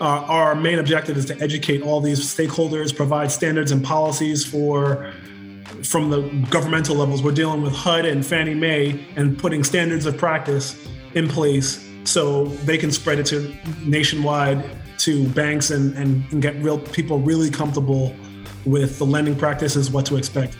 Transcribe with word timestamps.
Uh, 0.00 0.04
our 0.04 0.54
main 0.54 0.78
objective 0.78 1.16
is 1.16 1.24
to 1.26 1.40
educate 1.40 1.82
all 1.82 2.00
these 2.00 2.20
stakeholders, 2.20 2.94
provide 2.94 3.30
standards 3.30 3.70
and 3.70 3.84
policies 3.84 4.44
for 4.44 5.12
from 5.82 6.10
the 6.10 6.22
governmental 6.50 6.96
levels. 6.96 7.22
We're 7.22 7.32
dealing 7.32 7.62
with 7.62 7.72
HUD 7.72 8.06
and 8.06 8.24
Fannie 8.24 8.54
Mae 8.54 9.06
and 9.16 9.38
putting 9.38 9.64
standards 9.64 10.06
of 10.06 10.16
practice 10.16 10.88
in 11.14 11.28
place 11.28 11.88
so 12.04 12.46
they 12.46 12.78
can 12.78 12.90
spread 12.90 13.18
it 13.18 13.26
to 13.26 13.54
nationwide 13.84 14.64
to 14.98 15.28
banks 15.30 15.70
and, 15.70 15.96
and, 15.96 16.24
and 16.32 16.42
get 16.42 16.54
real 16.56 16.78
people 16.78 17.18
really 17.18 17.50
comfortable 17.50 18.14
with 18.64 18.98
the 18.98 19.06
lending 19.06 19.36
practices, 19.36 19.90
what 19.90 20.06
to 20.06 20.16
expect. 20.16 20.56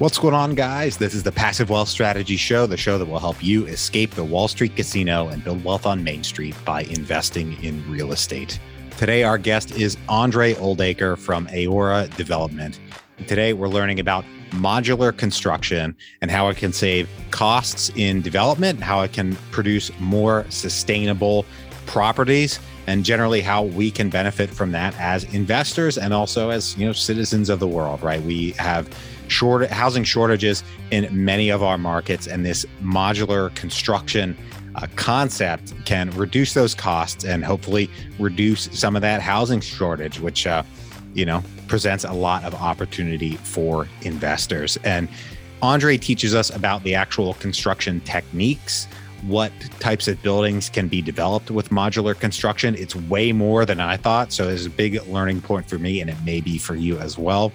What's 0.00 0.18
going 0.18 0.32
on, 0.32 0.54
guys? 0.54 0.96
This 0.96 1.12
is 1.12 1.24
the 1.24 1.30
Passive 1.30 1.68
Wealth 1.68 1.90
Strategy 1.90 2.38
Show, 2.38 2.66
the 2.66 2.78
show 2.78 2.96
that 2.96 3.04
will 3.04 3.18
help 3.18 3.44
you 3.44 3.66
escape 3.66 4.12
the 4.12 4.24
Wall 4.24 4.48
Street 4.48 4.74
casino 4.74 5.28
and 5.28 5.44
build 5.44 5.62
wealth 5.62 5.84
on 5.84 6.02
Main 6.02 6.24
Street 6.24 6.54
by 6.64 6.84
investing 6.84 7.62
in 7.62 7.86
real 7.86 8.10
estate. 8.10 8.58
Today, 8.96 9.24
our 9.24 9.36
guest 9.36 9.72
is 9.72 9.98
Andre 10.08 10.54
Oldacre 10.54 11.18
from 11.18 11.46
Aora 11.48 12.08
Development. 12.16 12.80
And 13.18 13.28
today, 13.28 13.52
we're 13.52 13.68
learning 13.68 14.00
about 14.00 14.24
modular 14.52 15.14
construction 15.14 15.94
and 16.22 16.30
how 16.30 16.48
it 16.48 16.56
can 16.56 16.72
save 16.72 17.06
costs 17.30 17.90
in 17.94 18.22
development, 18.22 18.80
how 18.80 19.02
it 19.02 19.12
can 19.12 19.36
produce 19.50 19.90
more 20.00 20.46
sustainable 20.48 21.44
properties 21.84 22.58
and 22.86 23.04
generally 23.04 23.42
how 23.42 23.64
we 23.64 23.90
can 23.90 24.08
benefit 24.08 24.48
from 24.48 24.72
that 24.72 24.98
as 24.98 25.24
investors 25.34 25.98
and 25.98 26.14
also 26.14 26.48
as 26.48 26.76
you 26.78 26.86
know 26.86 26.92
citizens 26.92 27.48
of 27.48 27.58
the 27.58 27.66
world 27.66 28.00
right 28.02 28.22
we 28.22 28.52
have 28.52 28.88
short 29.30 29.70
housing 29.70 30.04
shortages 30.04 30.62
in 30.90 31.08
many 31.12 31.50
of 31.50 31.62
our 31.62 31.78
markets, 31.78 32.26
and 32.26 32.44
this 32.44 32.66
modular 32.82 33.54
construction 33.54 34.36
uh, 34.74 34.86
concept 34.96 35.72
can 35.84 36.10
reduce 36.10 36.54
those 36.54 36.74
costs 36.74 37.24
and 37.24 37.44
hopefully 37.44 37.90
reduce 38.18 38.68
some 38.78 38.96
of 38.96 39.02
that 39.02 39.20
housing 39.20 39.60
shortage, 39.60 40.20
which 40.20 40.46
uh, 40.46 40.62
you 41.14 41.24
know 41.24 41.42
presents 41.68 42.04
a 42.04 42.12
lot 42.12 42.44
of 42.44 42.54
opportunity 42.54 43.36
for 43.36 43.88
investors. 44.02 44.78
And 44.84 45.08
Andre 45.62 45.96
teaches 45.98 46.34
us 46.34 46.54
about 46.54 46.82
the 46.84 46.94
actual 46.94 47.34
construction 47.34 48.00
techniques 48.00 48.86
what 49.22 49.52
types 49.80 50.08
of 50.08 50.22
buildings 50.22 50.70
can 50.70 50.88
be 50.88 51.02
developed 51.02 51.50
with 51.50 51.68
modular 51.68 52.18
construction. 52.18 52.74
It's 52.74 52.96
way 52.96 53.32
more 53.32 53.66
than 53.66 53.78
I 53.78 53.98
thought. 53.98 54.32
So 54.32 54.48
it's 54.48 54.64
a 54.64 54.70
big 54.70 55.06
learning 55.08 55.42
point 55.42 55.68
for 55.68 55.78
me, 55.78 56.00
and 56.00 56.08
it 56.08 56.16
may 56.24 56.40
be 56.40 56.56
for 56.56 56.74
you 56.74 56.98
as 56.98 57.18
well 57.18 57.52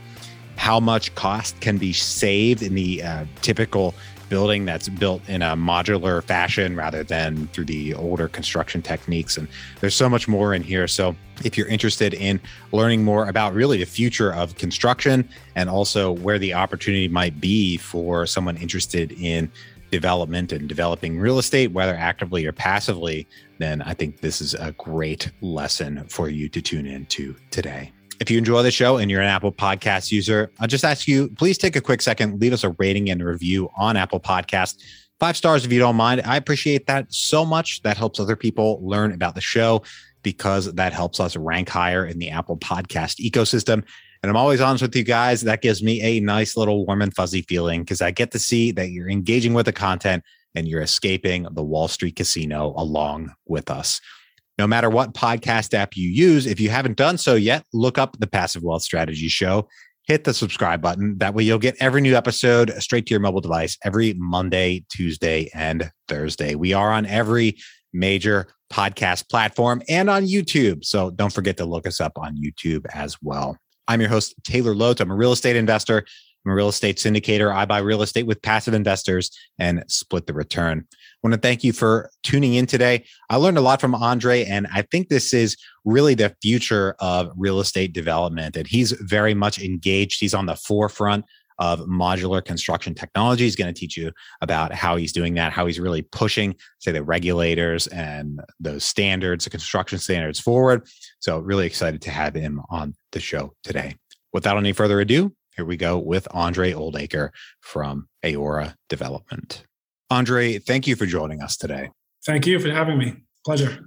how 0.58 0.80
much 0.80 1.14
cost 1.16 1.60
can 1.62 1.78
be 1.78 1.94
saved 1.94 2.62
in 2.62 2.76
the 2.76 3.04
uh, 3.04 3.26
typical 3.42 3.94
building 4.30 4.66
that's 4.66 4.90
built 4.90 5.28
in 5.30 5.42
a 5.42 5.56
modular 5.56 6.24
fashion 6.24 6.76
rather 6.76 7.04
than 7.04 7.48
through 7.48 7.66
the 7.66 7.94
older 7.94 8.28
construction 8.28 8.82
techniques. 8.82 9.38
And 9.38 9.48
there's 9.82 9.96
so 9.96 10.10
much 10.10 10.28
more 10.28 10.54
in 10.54 10.64
here. 10.64 10.88
So 10.88 11.16
if 11.44 11.58
you're 11.58 11.68
interested 11.68 12.14
in 12.14 12.40
learning 12.72 13.04
more 13.04 13.28
about 13.28 13.54
really 13.54 13.78
the 13.78 13.86
future 13.86 14.34
of 14.34 14.56
construction 14.56 15.30
and 15.56 15.70
also 15.70 16.12
where 16.12 16.40
the 16.40 16.54
opportunity 16.54 17.08
might 17.08 17.40
be 17.40 17.78
for 17.78 18.26
someone 18.26 18.58
interested 18.58 19.12
in 19.14 19.52
development 19.92 20.52
and 20.52 20.68
developing 20.68 21.20
real 21.20 21.40
estate, 21.40 21.72
whether 21.72 21.96
actively 21.96 22.46
or 22.46 22.52
passively, 22.52 23.28
then 23.60 23.82
I 23.82 23.94
think 23.94 24.22
this 24.22 24.42
is 24.42 24.54
a 24.56 24.72
great 24.74 25.32
lesson 25.42 26.06
for 26.10 26.30
you 26.30 26.50
to 26.50 26.62
tune 26.62 26.86
into 26.86 27.36
today. 27.52 27.92
If 28.20 28.32
you 28.32 28.38
enjoy 28.38 28.64
the 28.64 28.72
show 28.72 28.98
and 28.98 29.12
you're 29.12 29.22
an 29.22 29.28
Apple 29.28 29.52
Podcast 29.52 30.12
user, 30.12 30.50
I'll 30.60 30.68
just 30.68 30.86
ask 30.86 31.08
you 31.08 31.30
please 31.30 31.58
take 31.58 31.76
a 31.76 31.82
quick 31.82 32.02
second, 32.02 32.40
leave 32.40 32.54
us 32.54 32.64
a 32.64 32.70
rating 32.72 33.10
and 33.10 33.24
review 33.24 33.70
on 33.78 33.98
Apple 33.98 34.20
Podcast. 34.20 34.82
Five 35.20 35.36
stars 35.36 35.66
if 35.66 35.72
you 35.72 35.80
don't 35.80 35.96
mind. 35.96 36.22
I 36.26 36.38
appreciate 36.38 36.88
that 36.88 37.14
so 37.14 37.46
much. 37.46 37.82
That 37.82 37.98
helps 37.98 38.20
other 38.20 38.36
people 38.36 38.80
learn 38.82 39.12
about 39.12 39.36
the 39.36 39.42
show 39.42 39.84
because 40.24 40.74
that 40.74 40.94
helps 40.94 41.20
us 41.20 41.36
rank 41.36 41.70
higher 41.70 42.06
in 42.06 42.20
the 42.20 42.30
Apple 42.30 42.58
Podcast 42.58 43.20
ecosystem. 43.20 43.84
And 44.24 44.30
I'm 44.30 44.38
always 44.38 44.62
honest 44.62 44.82
with 44.82 44.96
you 44.96 45.04
guys. 45.04 45.42
That 45.42 45.62
gives 45.62 45.84
me 45.84 46.02
a 46.02 46.20
nice 46.20 46.58
little 46.58 46.86
warm 46.86 47.02
and 47.02 47.14
fuzzy 47.14 47.44
feeling 47.44 47.82
because 47.82 48.02
I 48.02 48.12
get 48.12 48.32
to 48.32 48.40
see 48.40 48.72
that 48.72 48.92
you're 48.92 49.10
engaging 49.10 49.54
with 49.54 49.66
the 49.66 49.74
content 49.74 50.24
and 50.56 50.68
you're 50.68 50.82
escaping 50.82 51.48
the 51.52 51.64
Wall 51.64 51.88
Street 51.88 52.16
casino 52.16 52.74
along 52.78 53.34
with 53.46 53.70
us. 53.70 54.00
No 54.58 54.68
matter 54.68 54.90
what 54.90 55.14
podcast 55.14 55.74
app 55.74 55.98
you 55.98 56.08
use, 56.08 56.46
if 56.46 56.60
you 56.60 56.70
haven't 56.70 56.96
done 56.96 57.18
so 57.18 57.36
yet, 57.36 57.66
look 57.74 57.98
up 57.98 58.18
the 58.20 58.28
Passive 58.28 58.64
Wealth 58.64 58.84
Strategy 58.84 59.28
Show. 59.28 59.68
Hit 60.04 60.24
the 60.24 60.34
subscribe 60.34 60.82
button. 60.82 61.18
That 61.18 61.34
way, 61.34 61.44
you'll 61.44 61.60
get 61.60 61.76
every 61.80 62.00
new 62.00 62.16
episode 62.16 62.72
straight 62.82 63.06
to 63.08 63.14
your 63.14 63.20
mobile 63.20 63.42
device 63.42 63.78
every 63.84 64.14
Monday, 64.18 64.86
Tuesday, 64.88 65.50
and 65.54 65.92
Thursday. 66.08 66.56
We 66.56 66.74
are 66.74 66.94
on 66.94 67.06
every 67.06 67.58
major 67.92 68.48
podcast 68.72 69.30
platform 69.30 69.82
and 69.90 70.10
on 70.10 70.26
YouTube. 70.26 70.86
So 70.86 71.10
don't 71.12 71.34
forget 71.34 71.58
to 71.58 71.66
look 71.66 71.86
us 71.86 72.00
up 72.00 72.14
on 72.18 72.38
YouTube 72.38 72.86
as 72.94 73.18
well. 73.22 73.58
I'm 73.88 74.00
your 74.00 74.10
host, 74.10 74.36
Taylor 74.44 74.74
Loht. 74.74 75.02
I'm 75.02 75.12
a 75.12 75.16
real 75.16 75.32
estate 75.32 75.56
investor. 75.56 76.06
I'm 76.46 76.52
a 76.52 76.56
real 76.56 76.70
estate 76.70 76.98
syndicator. 76.98 77.54
I 77.54 77.66
buy 77.66 77.80
real 77.80 78.02
estate 78.02 78.26
with 78.26 78.42
passive 78.42 78.74
investors 78.74 79.32
and 79.60 79.84
split 79.88 80.28
the 80.28 80.34
return 80.34 80.88
want 81.26 81.34
to 81.34 81.40
thank 81.40 81.64
you 81.64 81.74
for 81.74 82.12
tuning 82.22 82.54
in 82.54 82.68
today. 82.68 83.04
I 83.32 83.38
learned 83.38 83.58
a 83.58 83.62
lot 83.62 83.82
from 83.82 83.96
Andre, 83.96 84.46
and 84.46 84.68
I 84.72 84.84
think 84.84 85.10
this 85.10 85.34
is 85.34 85.58
really 85.84 86.14
the 86.14 86.36
future 86.40 86.96
of 87.00 87.32
real 87.36 87.60
estate 87.60 87.94
development. 87.94 88.56
And 88.56 88.68
he's 88.68 88.92
very 88.92 89.34
much 89.34 89.60
engaged. 89.60 90.20
He's 90.20 90.36
on 90.36 90.46
the 90.46 90.56
forefront 90.56 91.26
of 91.58 91.80
modular 91.80 92.46
construction 92.46 92.94
technology. 92.94 93.44
He's 93.44 93.56
going 93.56 93.74
to 93.74 93.80
teach 93.80 93.98
you 93.98 94.12
about 94.42 94.72
how 94.72 94.98
he's 94.98 95.12
doing 95.12 95.34
that, 95.34 95.52
how 95.52 95.66
he's 95.66 95.80
really 95.80 96.04
pushing, 96.04 96.54
say, 96.78 96.92
the 96.92 97.04
regulators 97.04 97.88
and 97.88 98.40
those 98.60 98.84
standards, 98.84 99.46
the 99.46 99.50
construction 99.50 99.98
standards 99.98 100.40
forward. 100.40 100.86
So, 101.22 101.40
really 101.40 101.66
excited 101.66 102.04
to 102.04 102.12
have 102.12 102.36
him 102.36 102.62
on 102.70 102.94
the 103.14 103.20
show 103.20 103.56
today. 103.64 103.96
Without 104.32 104.58
any 104.58 104.74
further 104.74 105.00
ado, 105.02 105.34
here 105.56 105.66
we 105.66 105.76
go 105.76 105.98
with 105.98 106.28
Andre 106.30 106.74
Oldacre 106.74 107.32
from 107.62 108.10
Aora 108.24 108.76
Development. 108.90 109.66
Andre, 110.16 110.60
thank 110.60 110.88
you 110.88 110.96
for 110.96 111.06
joining 111.06 111.42
us 111.42 111.58
today. 111.58 111.90
Thank 112.26 112.48
you 112.48 112.58
for 112.58 112.72
having 112.72 112.98
me. 112.98 113.16
Pleasure. 113.46 113.86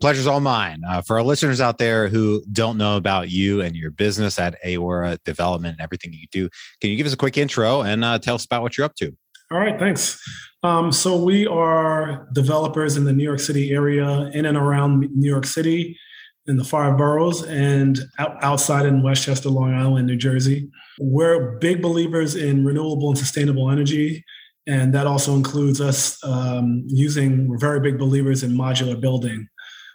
Pleasure's 0.00 0.26
all 0.26 0.40
mine. 0.40 0.80
Uh, 0.88 1.02
for 1.02 1.18
our 1.18 1.22
listeners 1.22 1.60
out 1.60 1.76
there 1.76 2.08
who 2.08 2.42
don't 2.50 2.78
know 2.78 2.96
about 2.96 3.28
you 3.28 3.60
and 3.60 3.76
your 3.76 3.90
business 3.90 4.38
at 4.38 4.56
Aora 4.64 5.18
Development 5.26 5.72
and 5.72 5.80
everything 5.82 6.14
you 6.14 6.26
do, 6.32 6.48
can 6.80 6.88
you 6.88 6.96
give 6.96 7.06
us 7.06 7.12
a 7.12 7.16
quick 7.18 7.36
intro 7.36 7.82
and 7.82 8.06
uh, 8.06 8.18
tell 8.18 8.36
us 8.36 8.46
about 8.46 8.62
what 8.62 8.78
you're 8.78 8.86
up 8.86 8.94
to? 8.94 9.14
All 9.50 9.58
right, 9.58 9.78
thanks. 9.78 10.18
Um, 10.62 10.90
so 10.92 11.22
we 11.22 11.46
are 11.46 12.26
developers 12.32 12.96
in 12.96 13.04
the 13.04 13.12
New 13.12 13.24
York 13.24 13.40
City 13.40 13.72
area, 13.72 14.30
in 14.32 14.46
and 14.46 14.56
around 14.56 15.00
New 15.14 15.28
York 15.28 15.44
City, 15.44 15.98
in 16.46 16.56
the 16.56 16.64
five 16.64 16.96
boroughs, 16.96 17.44
and 17.44 18.00
out, 18.18 18.42
outside 18.42 18.86
in 18.86 19.02
Westchester, 19.02 19.50
Long 19.50 19.74
Island, 19.74 20.06
New 20.06 20.16
Jersey. 20.16 20.70
We're 20.98 21.58
big 21.58 21.82
believers 21.82 22.34
in 22.34 22.64
renewable 22.64 23.10
and 23.10 23.18
sustainable 23.18 23.70
energy 23.70 24.24
and 24.66 24.92
that 24.94 25.06
also 25.06 25.34
includes 25.34 25.80
us 25.80 26.22
um, 26.24 26.82
using, 26.86 27.48
we're 27.48 27.58
very 27.58 27.80
big 27.80 27.98
believers 27.98 28.42
in 28.42 28.52
modular 28.52 29.00
building. 29.00 29.48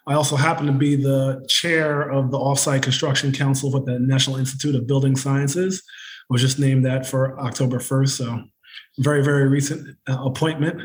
I 0.07 0.13
also 0.13 0.35
happen 0.35 0.65
to 0.65 0.71
be 0.71 0.95
the 0.95 1.45
chair 1.47 2.09
of 2.09 2.31
the 2.31 2.37
Offsite 2.37 2.81
Construction 2.81 3.31
Council 3.31 3.71
with 3.71 3.85
the 3.85 3.99
National 3.99 4.37
Institute 4.37 4.75
of 4.75 4.87
Building 4.87 5.15
Sciences. 5.15 5.83
I 5.85 6.33
was 6.33 6.41
just 6.41 6.57
named 6.57 6.85
that 6.85 7.05
for 7.05 7.39
October 7.39 7.77
1st. 7.77 8.09
So, 8.09 8.43
very, 8.99 9.23
very 9.23 9.47
recent 9.47 9.97
uh, 10.07 10.23
appointment. 10.23 10.81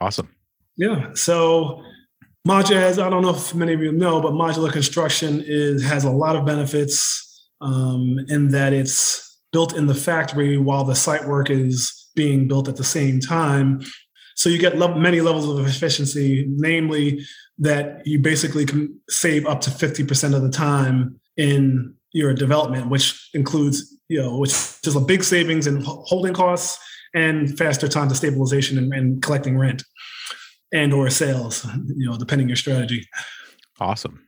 Awesome. 0.00 0.28
Yeah. 0.76 1.12
So, 1.14 1.82
modular, 2.46 2.92
I 2.92 3.10
don't 3.10 3.22
know 3.22 3.34
if 3.34 3.54
many 3.54 3.72
of 3.72 3.80
you 3.80 3.92
know, 3.92 4.20
but 4.20 4.32
modular 4.32 4.72
construction 4.72 5.42
is 5.44 5.82
has 5.84 6.04
a 6.04 6.10
lot 6.10 6.36
of 6.36 6.46
benefits 6.46 7.46
um, 7.60 8.18
in 8.28 8.48
that 8.48 8.72
it's 8.72 9.24
built 9.52 9.76
in 9.76 9.86
the 9.86 9.94
factory 9.94 10.58
while 10.58 10.84
the 10.84 10.94
site 10.94 11.26
work 11.26 11.50
is 11.50 11.97
being 12.18 12.48
built 12.48 12.66
at 12.66 12.74
the 12.74 12.90
same 12.98 13.20
time. 13.20 13.80
So 14.34 14.48
you 14.48 14.58
get 14.58 14.76
many 14.76 15.20
levels 15.20 15.48
of 15.48 15.64
efficiency, 15.64 16.46
namely 16.48 17.24
that 17.58 18.04
you 18.04 18.18
basically 18.18 18.66
can 18.66 18.98
save 19.08 19.46
up 19.46 19.60
to 19.62 19.70
50% 19.70 20.34
of 20.34 20.42
the 20.42 20.50
time 20.50 21.20
in 21.36 21.94
your 22.12 22.34
development, 22.34 22.90
which 22.90 23.30
includes, 23.34 23.96
you 24.08 24.20
know, 24.20 24.36
which 24.36 24.50
is 24.84 24.96
a 24.96 25.00
big 25.00 25.22
savings 25.22 25.68
in 25.68 25.80
holding 25.84 26.34
costs 26.34 26.76
and 27.14 27.56
faster 27.56 27.86
time 27.86 28.08
to 28.08 28.16
stabilization 28.16 28.78
and, 28.78 28.92
and 28.92 29.22
collecting 29.22 29.56
rent 29.56 29.84
and 30.72 30.92
or 30.92 31.08
sales, 31.10 31.64
you 31.96 32.10
know, 32.10 32.18
depending 32.18 32.48
your 32.48 32.56
strategy. 32.56 33.06
Awesome. 33.78 34.26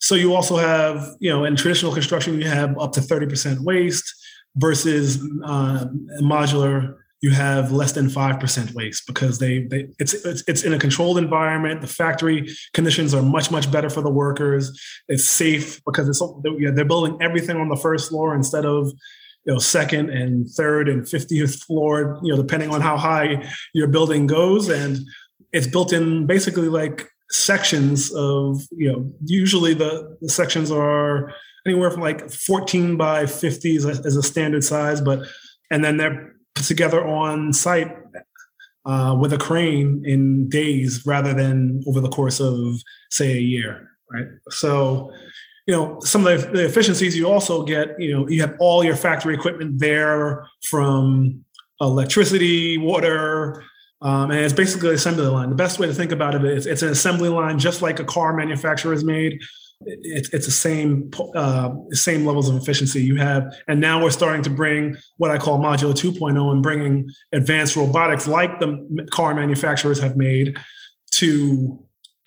So 0.00 0.16
you 0.16 0.34
also 0.34 0.56
have, 0.56 1.14
you 1.20 1.30
know, 1.30 1.44
in 1.44 1.54
traditional 1.54 1.92
construction, 1.92 2.40
you 2.40 2.48
have 2.48 2.76
up 2.78 2.92
to 2.94 3.00
30% 3.00 3.60
waste 3.60 4.12
versus 4.56 5.18
uh, 5.44 5.86
modular 6.20 6.96
you 7.20 7.30
have 7.30 7.72
less 7.72 7.92
than 7.92 8.06
5% 8.06 8.74
waste 8.74 9.06
because 9.06 9.38
they, 9.38 9.64
they 9.64 9.88
it's, 9.98 10.14
it's, 10.14 10.44
it's 10.46 10.62
in 10.62 10.72
a 10.72 10.78
controlled 10.78 11.18
environment. 11.18 11.80
The 11.80 11.88
factory 11.88 12.48
conditions 12.74 13.12
are 13.12 13.22
much 13.22 13.50
much 13.50 13.70
better 13.72 13.90
for 13.90 14.02
the 14.02 14.10
workers. 14.10 14.80
It's 15.08 15.28
safe 15.28 15.82
because 15.84 16.08
it's 16.08 16.22
they're 16.42 16.84
building 16.84 17.18
everything 17.20 17.56
on 17.56 17.68
the 17.68 17.76
first 17.76 18.10
floor 18.10 18.34
instead 18.34 18.64
of 18.64 18.86
you 19.44 19.52
know 19.52 19.58
second 19.58 20.10
and 20.10 20.48
third 20.48 20.88
and 20.88 21.02
50th 21.02 21.64
floor 21.64 22.20
you 22.22 22.30
know 22.30 22.40
depending 22.40 22.70
on 22.70 22.80
how 22.80 22.96
high 22.96 23.48
your 23.74 23.88
building 23.88 24.26
goes. 24.28 24.68
And 24.68 24.98
it's 25.52 25.66
built 25.66 25.92
in 25.92 26.26
basically 26.26 26.68
like 26.68 27.08
sections 27.30 28.12
of 28.14 28.62
you 28.70 28.92
know 28.92 29.12
usually 29.24 29.74
the, 29.74 30.16
the 30.20 30.28
sections 30.28 30.70
are 30.70 31.32
anywhere 31.66 31.90
from 31.90 32.00
like 32.00 32.30
14 32.30 32.96
by 32.96 33.26
50 33.26 33.76
as 33.76 33.84
a, 33.84 33.88
as 33.88 34.16
a 34.16 34.22
standard 34.22 34.64
size 34.64 35.02
but 35.02 35.26
and 35.70 35.84
then 35.84 35.98
they're 35.98 36.37
together 36.66 37.06
on 37.06 37.52
site 37.52 37.94
uh, 38.84 39.16
with 39.18 39.32
a 39.32 39.38
crane 39.38 40.02
in 40.04 40.48
days 40.48 41.04
rather 41.06 41.34
than 41.34 41.82
over 41.86 42.00
the 42.00 42.08
course 42.08 42.40
of 42.40 42.82
say 43.10 43.36
a 43.36 43.40
year 43.40 43.90
right 44.10 44.26
so 44.50 45.12
you 45.66 45.74
know 45.74 46.00
some 46.00 46.26
of 46.26 46.52
the, 46.52 46.64
efficiencies 46.64 47.16
you 47.16 47.28
also 47.28 47.62
get 47.64 48.00
you 48.00 48.12
know 48.12 48.28
you 48.28 48.40
have 48.40 48.56
all 48.58 48.82
your 48.82 48.96
factory 48.96 49.34
equipment 49.34 49.78
there 49.78 50.46
from 50.62 51.44
electricity 51.80 52.78
water 52.78 53.62
um, 54.00 54.30
and 54.30 54.40
it's 54.40 54.54
basically 54.54 54.90
an 54.90 54.94
assembly 54.94 55.26
line. 55.26 55.48
The 55.48 55.56
best 55.56 55.78
way 55.78 55.86
to 55.86 55.94
think 55.94 56.12
about 56.12 56.34
it 56.34 56.44
is 56.44 56.66
it's 56.66 56.82
an 56.82 56.90
assembly 56.90 57.28
line, 57.28 57.58
just 57.58 57.82
like 57.82 57.98
a 57.98 58.04
car 58.04 58.32
manufacturer 58.32 58.92
is 58.92 59.04
made. 59.04 59.40
It's 59.82 60.28
it's 60.30 60.46
the 60.46 60.52
same 60.52 61.10
uh, 61.36 61.70
same 61.92 62.26
levels 62.26 62.48
of 62.48 62.56
efficiency 62.56 63.00
you 63.00 63.16
have, 63.16 63.54
and 63.68 63.80
now 63.80 64.02
we're 64.02 64.10
starting 64.10 64.42
to 64.42 64.50
bring 64.50 64.96
what 65.18 65.30
I 65.30 65.38
call 65.38 65.60
modular 65.60 65.94
2.0 65.94 66.52
and 66.52 66.62
bringing 66.62 67.08
advanced 67.32 67.76
robotics 67.76 68.26
like 68.26 68.58
the 68.58 69.06
car 69.12 69.34
manufacturers 69.34 70.00
have 70.00 70.16
made 70.16 70.56
to 71.12 71.78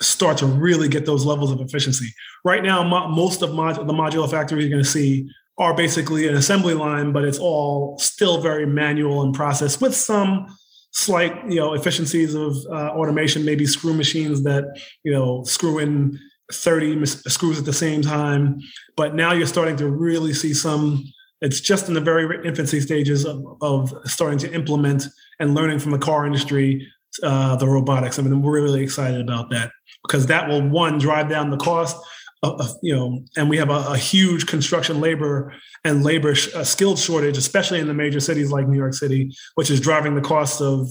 start 0.01 0.37
to 0.37 0.45
really 0.45 0.87
get 0.87 1.05
those 1.05 1.25
levels 1.25 1.51
of 1.51 1.59
efficiency. 1.59 2.07
Right 2.45 2.63
now, 2.63 2.83
mo- 2.83 3.09
most 3.09 3.41
of 3.41 3.53
mod- 3.53 3.85
the 3.85 3.93
modular 3.93 4.31
factories 4.31 4.63
you're 4.63 4.71
going 4.71 4.83
to 4.83 4.89
see 4.89 5.29
are 5.57 5.75
basically 5.75 6.27
an 6.29 6.35
assembly 6.35 6.73
line, 6.73 7.11
but 7.11 7.25
it's 7.25 7.37
all 7.37 7.97
still 7.99 8.41
very 8.41 8.65
manual 8.65 9.23
and 9.23 9.35
process 9.35 9.79
with 9.81 9.93
some 9.93 10.47
slight 10.93 11.33
you 11.49 11.55
know 11.55 11.73
efficiencies 11.73 12.33
of 12.33 12.55
uh, 12.69 12.89
automation 12.91 13.45
maybe 13.45 13.65
screw 13.65 13.93
machines 13.93 14.43
that 14.43 14.65
you 15.03 15.11
know 15.11 15.43
screw 15.43 15.79
in 15.79 16.19
30 16.51 17.05
screws 17.05 17.59
at 17.59 17.65
the 17.65 17.73
same 17.73 18.01
time 18.01 18.59
but 18.95 19.15
now 19.15 19.31
you're 19.31 19.47
starting 19.47 19.75
to 19.75 19.89
really 19.89 20.33
see 20.33 20.53
some 20.53 21.03
it's 21.41 21.59
just 21.59 21.87
in 21.87 21.95
the 21.95 22.01
very 22.01 22.47
infancy 22.47 22.79
stages 22.79 23.25
of, 23.25 23.43
of 23.61 23.93
starting 24.05 24.37
to 24.37 24.53
implement 24.53 25.07
and 25.39 25.55
learning 25.55 25.79
from 25.79 25.91
the 25.91 25.97
car 25.97 26.25
industry 26.25 26.87
uh, 27.23 27.55
the 27.55 27.67
robotics. 27.67 28.19
I 28.19 28.21
mean 28.21 28.41
we're 28.41 28.61
really 28.61 28.83
excited 28.83 29.21
about 29.21 29.49
that 29.49 29.71
because 30.03 30.27
that 30.27 30.47
will 30.47 30.67
one 30.67 30.97
drive 30.97 31.29
down 31.29 31.49
the 31.49 31.57
cost 31.57 31.97
uh, 32.43 32.67
you 32.81 32.95
know, 32.95 33.23
and 33.37 33.49
we 33.49 33.57
have 33.57 33.69
a, 33.69 33.85
a, 33.89 33.97
huge 33.97 34.47
construction 34.47 34.99
labor 34.99 35.53
and 35.83 36.03
labor 36.03 36.33
sh- 36.33 36.49
skilled 36.63 36.97
shortage, 36.97 37.37
especially 37.37 37.79
in 37.79 37.87
the 37.87 37.93
major 37.93 38.19
cities 38.19 38.51
like 38.51 38.67
New 38.67 38.77
York 38.77 38.95
City, 38.95 39.31
which 39.55 39.69
is 39.69 39.79
driving 39.79 40.15
the 40.15 40.21
cost 40.21 40.59
of 40.59 40.89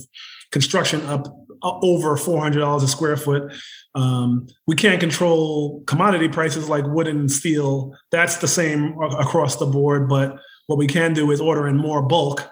construction 0.51 1.01
up 1.07 1.27
uh, 1.27 1.31
over 1.63 2.15
$400 2.15 2.83
a 2.83 2.87
square 2.87 3.17
foot. 3.17 3.53
Um, 3.95 4.47
we 4.67 4.75
can't 4.75 4.99
control 4.99 5.83
commodity 5.85 6.29
prices 6.29 6.69
like 6.69 6.85
wood 6.85 7.07
and 7.07 7.31
steel. 7.31 7.93
That's 8.11 8.37
the 8.37 8.47
same 8.47 8.95
across 9.19 9.57
the 9.57 9.65
board. 9.65 10.07
But 10.07 10.37
what 10.67 10.77
we 10.77 10.87
can 10.87 11.13
do 11.13 11.31
is 11.31 11.41
order 11.41 11.67
in 11.67 11.77
more 11.77 12.01
bulk 12.01 12.49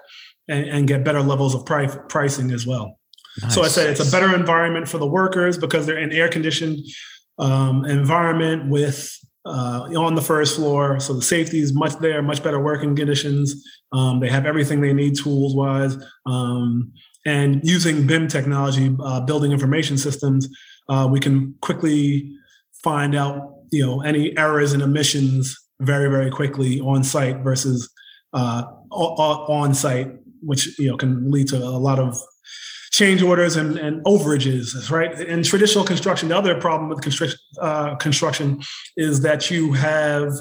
and, 0.48 0.68
and 0.68 0.88
get 0.88 1.04
better 1.04 1.22
levels 1.22 1.54
of 1.54 1.64
price, 1.64 1.96
pricing 2.08 2.50
as 2.50 2.66
well. 2.66 2.98
Nice. 3.42 3.54
So 3.54 3.62
I 3.62 3.68
said 3.68 3.90
it's 3.90 4.06
a 4.06 4.10
better 4.10 4.34
environment 4.34 4.88
for 4.88 4.98
the 4.98 5.06
workers 5.06 5.56
because 5.56 5.86
they're 5.86 5.98
in 5.98 6.12
air 6.12 6.28
conditioned 6.28 6.78
um, 7.38 7.84
environment 7.84 8.68
with 8.68 9.16
uh, 9.46 9.88
on 9.96 10.14
the 10.14 10.22
first 10.22 10.56
floor. 10.56 11.00
So 11.00 11.14
the 11.14 11.22
safety 11.22 11.60
is 11.60 11.72
much 11.72 11.96
there, 11.96 12.22
much 12.22 12.42
better 12.42 12.60
working 12.60 12.94
conditions. 12.94 13.64
Um, 13.92 14.20
they 14.20 14.28
have 14.28 14.46
everything 14.46 14.80
they 14.80 14.92
need 14.92 15.16
tools 15.16 15.54
wise. 15.54 15.96
Um, 16.26 16.92
and 17.26 17.60
using 17.62 18.06
BIM 18.06 18.28
technology, 18.28 18.94
uh, 19.02 19.20
building 19.20 19.52
information 19.52 19.98
systems, 19.98 20.48
uh, 20.88 21.08
we 21.10 21.20
can 21.20 21.54
quickly 21.60 22.32
find 22.82 23.14
out 23.14 23.56
you 23.70 23.84
know 23.84 24.00
any 24.00 24.36
errors 24.36 24.72
and 24.72 24.82
omissions 24.82 25.56
very 25.80 26.10
very 26.10 26.30
quickly 26.30 26.80
on 26.80 27.04
site 27.04 27.38
versus 27.38 27.90
uh, 28.32 28.64
on 28.90 29.74
site, 29.74 30.10
which 30.40 30.78
you 30.78 30.90
know 30.90 30.96
can 30.96 31.30
lead 31.30 31.48
to 31.48 31.56
a 31.56 31.78
lot 31.78 31.98
of 31.98 32.16
change 32.90 33.22
orders 33.22 33.56
and, 33.56 33.78
and 33.78 34.04
overages, 34.04 34.90
right? 34.90 35.18
In 35.20 35.42
traditional 35.42 35.84
construction, 35.84 36.28
the 36.28 36.36
other 36.36 36.60
problem 36.60 36.90
with 36.90 37.00
construction, 37.00 37.38
uh, 37.60 37.94
construction 37.96 38.60
is 38.96 39.22
that 39.22 39.50
you 39.50 39.72
have 39.72 40.32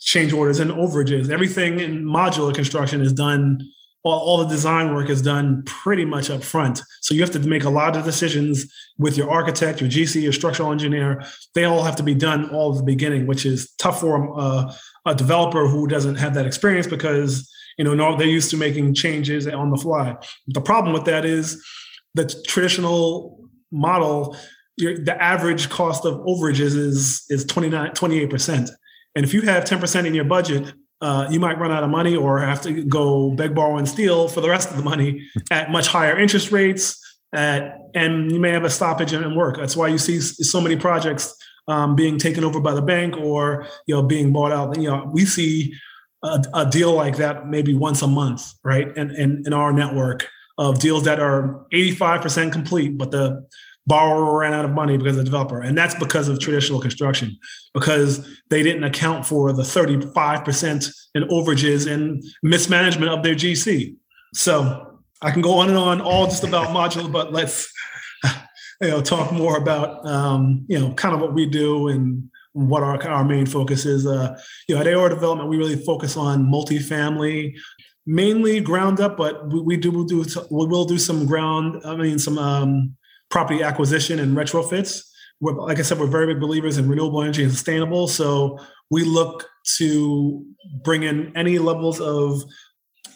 change 0.00 0.32
orders 0.32 0.58
and 0.60 0.70
overages. 0.72 1.30
Everything 1.30 1.80
in 1.80 2.04
modular 2.04 2.54
construction 2.54 3.00
is 3.00 3.12
done, 3.12 3.60
all, 4.04 4.20
all 4.20 4.38
the 4.38 4.46
design 4.46 4.94
work 4.94 5.08
is 5.08 5.22
done 5.22 5.62
pretty 5.64 6.04
much 6.04 6.30
up 6.30 6.44
front. 6.44 6.82
So 7.00 7.14
you 7.14 7.22
have 7.22 7.30
to 7.32 7.40
make 7.40 7.64
a 7.64 7.70
lot 7.70 7.96
of 7.96 8.04
decisions 8.04 8.72
with 8.98 9.16
your 9.16 9.30
architect, 9.30 9.80
your 9.80 9.90
GC, 9.90 10.22
your 10.22 10.32
structural 10.32 10.70
engineer. 10.70 11.24
They 11.54 11.64
all 11.64 11.82
have 11.82 11.96
to 11.96 12.02
be 12.02 12.14
done 12.14 12.50
all 12.50 12.72
at 12.72 12.78
the 12.78 12.84
beginning, 12.84 13.26
which 13.26 13.46
is 13.46 13.72
tough 13.78 14.00
for 14.00 14.38
a, 14.38 14.74
a 15.06 15.14
developer 15.14 15.66
who 15.66 15.86
doesn't 15.86 16.16
have 16.16 16.34
that 16.34 16.46
experience 16.46 16.86
because 16.86 17.50
you 17.78 17.84
know 17.84 18.16
they're 18.16 18.26
used 18.26 18.50
to 18.50 18.56
making 18.56 18.94
changes 18.94 19.48
on 19.48 19.70
the 19.70 19.76
fly. 19.76 20.16
The 20.46 20.60
problem 20.60 20.92
with 20.92 21.06
that 21.06 21.24
is 21.24 21.64
the 22.14 22.32
traditional 22.46 23.40
model, 23.72 24.36
the 24.76 25.16
average 25.18 25.70
cost 25.70 26.04
of 26.04 26.20
overages 26.20 26.76
is 26.76 27.24
is 27.30 27.44
29, 27.46 27.90
28%. 27.92 28.70
And 29.16 29.24
if 29.24 29.32
you 29.32 29.42
have 29.42 29.64
10% 29.64 30.06
in 30.06 30.14
your 30.14 30.24
budget, 30.24 30.74
uh, 31.04 31.28
you 31.30 31.38
might 31.38 31.58
run 31.58 31.70
out 31.70 31.82
of 31.82 31.90
money 31.90 32.16
or 32.16 32.38
have 32.38 32.62
to 32.62 32.82
go 32.82 33.30
beg, 33.32 33.54
borrow, 33.54 33.76
and 33.76 33.86
steal 33.86 34.26
for 34.26 34.40
the 34.40 34.48
rest 34.48 34.70
of 34.70 34.78
the 34.78 34.82
money 34.82 35.28
at 35.50 35.70
much 35.70 35.86
higher 35.86 36.18
interest 36.18 36.50
rates. 36.50 36.98
At, 37.34 37.78
and 37.94 38.32
you 38.32 38.40
may 38.40 38.50
have 38.50 38.64
a 38.64 38.70
stoppage 38.70 39.12
in 39.12 39.34
work. 39.34 39.58
That's 39.58 39.76
why 39.76 39.88
you 39.88 39.98
see 39.98 40.20
so 40.20 40.62
many 40.62 40.76
projects 40.76 41.36
um, 41.68 41.94
being 41.94 42.16
taken 42.16 42.42
over 42.42 42.58
by 42.58 42.72
the 42.72 42.80
bank 42.80 43.16
or 43.18 43.66
you 43.86 43.94
know 43.94 44.02
being 44.02 44.32
bought 44.32 44.52
out. 44.52 44.80
You 44.80 44.88
know, 44.88 45.10
we 45.12 45.26
see 45.26 45.74
a, 46.22 46.42
a 46.54 46.70
deal 46.70 46.94
like 46.94 47.18
that 47.18 47.48
maybe 47.48 47.74
once 47.74 48.00
a 48.00 48.06
month, 48.06 48.50
right? 48.64 48.88
And 48.96 49.10
in, 49.10 49.42
in 49.44 49.52
our 49.52 49.74
network, 49.74 50.26
of 50.58 50.78
deals 50.78 51.04
that 51.04 51.20
are 51.20 51.66
85% 51.72 52.52
complete, 52.52 52.96
but 52.96 53.10
the 53.10 53.46
borrower 53.86 54.38
ran 54.38 54.54
out 54.54 54.64
of 54.64 54.70
money 54.70 54.96
because 54.96 55.12
of 55.12 55.18
the 55.18 55.24
developer. 55.24 55.60
And 55.60 55.76
that's 55.76 55.94
because 55.94 56.28
of 56.28 56.40
traditional 56.40 56.80
construction, 56.80 57.36
because 57.74 58.26
they 58.48 58.62
didn't 58.62 58.84
account 58.84 59.26
for 59.26 59.52
the 59.52 59.62
35% 59.62 60.90
in 61.14 61.22
overages 61.24 61.90
and 61.90 62.22
mismanagement 62.42 63.12
of 63.12 63.22
their 63.22 63.34
GC. 63.34 63.96
So 64.32 65.00
I 65.20 65.30
can 65.30 65.42
go 65.42 65.58
on 65.58 65.68
and 65.68 65.78
on, 65.78 66.00
all 66.00 66.26
just 66.26 66.44
about 66.44 66.68
modular, 66.76 67.10
but 67.10 67.32
let's 67.32 67.70
you 68.80 68.88
know 68.88 69.00
talk 69.00 69.32
more 69.32 69.56
about 69.56 70.06
um, 70.06 70.64
you 70.68 70.78
know 70.78 70.92
kind 70.94 71.14
of 71.14 71.20
what 71.20 71.34
we 71.34 71.46
do 71.46 71.88
and 71.88 72.28
what 72.52 72.82
our, 72.82 73.02
our 73.08 73.24
main 73.24 73.46
focus 73.46 73.84
is. 73.84 74.06
Uh, 74.06 74.38
you 74.68 74.74
know, 74.74 74.80
at 74.80 74.86
AOR 74.86 75.08
Development, 75.08 75.48
we 75.48 75.56
really 75.56 75.76
focus 75.76 76.16
on 76.16 76.46
multifamily, 76.46 77.54
mainly 78.06 78.60
ground 78.60 79.00
up, 79.00 79.16
but 79.16 79.52
we, 79.52 79.60
we 79.60 79.76
do 79.76 79.90
we'll 79.90 80.04
do 80.04 80.24
we 80.50 80.66
will 80.66 80.84
do 80.84 80.98
some 80.98 81.26
ground. 81.26 81.80
I 81.84 81.96
mean, 81.96 82.18
some 82.18 82.38
um, 82.38 82.96
property 83.30 83.62
acquisition 83.62 84.18
and 84.18 84.36
retrofits. 84.36 85.02
We're, 85.40 85.54
like 85.54 85.78
I 85.78 85.82
said, 85.82 85.98
we're 85.98 86.06
very 86.06 86.32
big 86.32 86.40
believers 86.40 86.78
in 86.78 86.88
renewable 86.88 87.22
energy 87.22 87.42
and 87.42 87.52
sustainable. 87.52 88.08
So 88.08 88.58
we 88.90 89.04
look 89.04 89.48
to 89.78 90.44
bring 90.82 91.02
in 91.02 91.36
any 91.36 91.58
levels 91.58 92.00
of 92.00 92.42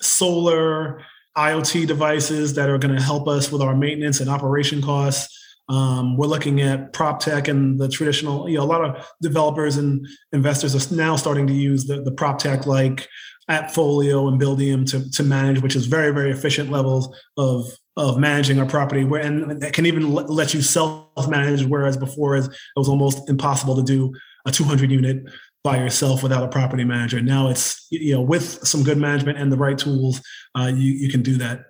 solar 0.00 1.02
IoT 1.36 1.86
devices 1.86 2.54
that 2.54 2.68
are 2.68 2.78
going 2.78 2.94
to 2.94 3.02
help 3.02 3.28
us 3.28 3.52
with 3.52 3.62
our 3.62 3.76
maintenance 3.76 4.20
and 4.20 4.28
operation 4.28 4.82
costs. 4.82 5.34
Um, 5.68 6.16
we're 6.16 6.26
looking 6.26 6.60
at 6.62 6.92
prop 6.92 7.20
tech 7.20 7.46
and 7.46 7.78
the 7.78 7.88
traditional, 7.88 8.48
you 8.48 8.56
know, 8.56 8.64
a 8.64 8.64
lot 8.64 8.82
of 8.82 9.06
developers 9.20 9.76
and 9.76 10.06
investors 10.32 10.74
are 10.74 10.94
now 10.94 11.14
starting 11.14 11.46
to 11.46 11.52
use 11.52 11.84
the, 11.84 12.02
the 12.02 12.10
prop 12.10 12.38
tech 12.38 12.66
like 12.66 13.06
AppFolio 13.50 14.28
and 14.28 14.40
Buildium 14.40 14.88
to, 14.90 15.10
to 15.10 15.22
manage, 15.22 15.62
which 15.62 15.76
is 15.76 15.86
very, 15.86 16.12
very 16.12 16.30
efficient 16.30 16.70
levels 16.70 17.14
of 17.36 17.66
of 17.98 18.16
managing 18.16 18.60
a 18.60 18.64
property 18.64 19.04
where 19.04 19.20
and 19.20 19.62
it 19.62 19.72
can 19.72 19.84
even 19.84 20.14
let 20.14 20.54
you 20.54 20.62
self-manage 20.62 21.64
whereas 21.64 21.96
before 21.96 22.36
it 22.36 22.48
was 22.76 22.88
almost 22.88 23.28
impossible 23.28 23.74
to 23.74 23.82
do 23.82 24.14
a 24.46 24.52
200 24.52 24.90
unit 24.90 25.24
by 25.64 25.76
yourself 25.76 26.22
without 26.22 26.44
a 26.44 26.48
property 26.48 26.84
manager. 26.84 27.20
Now 27.20 27.48
it's 27.48 27.86
you 27.90 28.14
know 28.14 28.22
with 28.22 28.66
some 28.66 28.84
good 28.84 28.98
management 28.98 29.38
and 29.38 29.50
the 29.50 29.56
right 29.56 29.76
tools 29.76 30.22
uh, 30.56 30.70
you, 30.72 30.92
you 30.92 31.10
can 31.10 31.22
do 31.22 31.36
that 31.38 31.64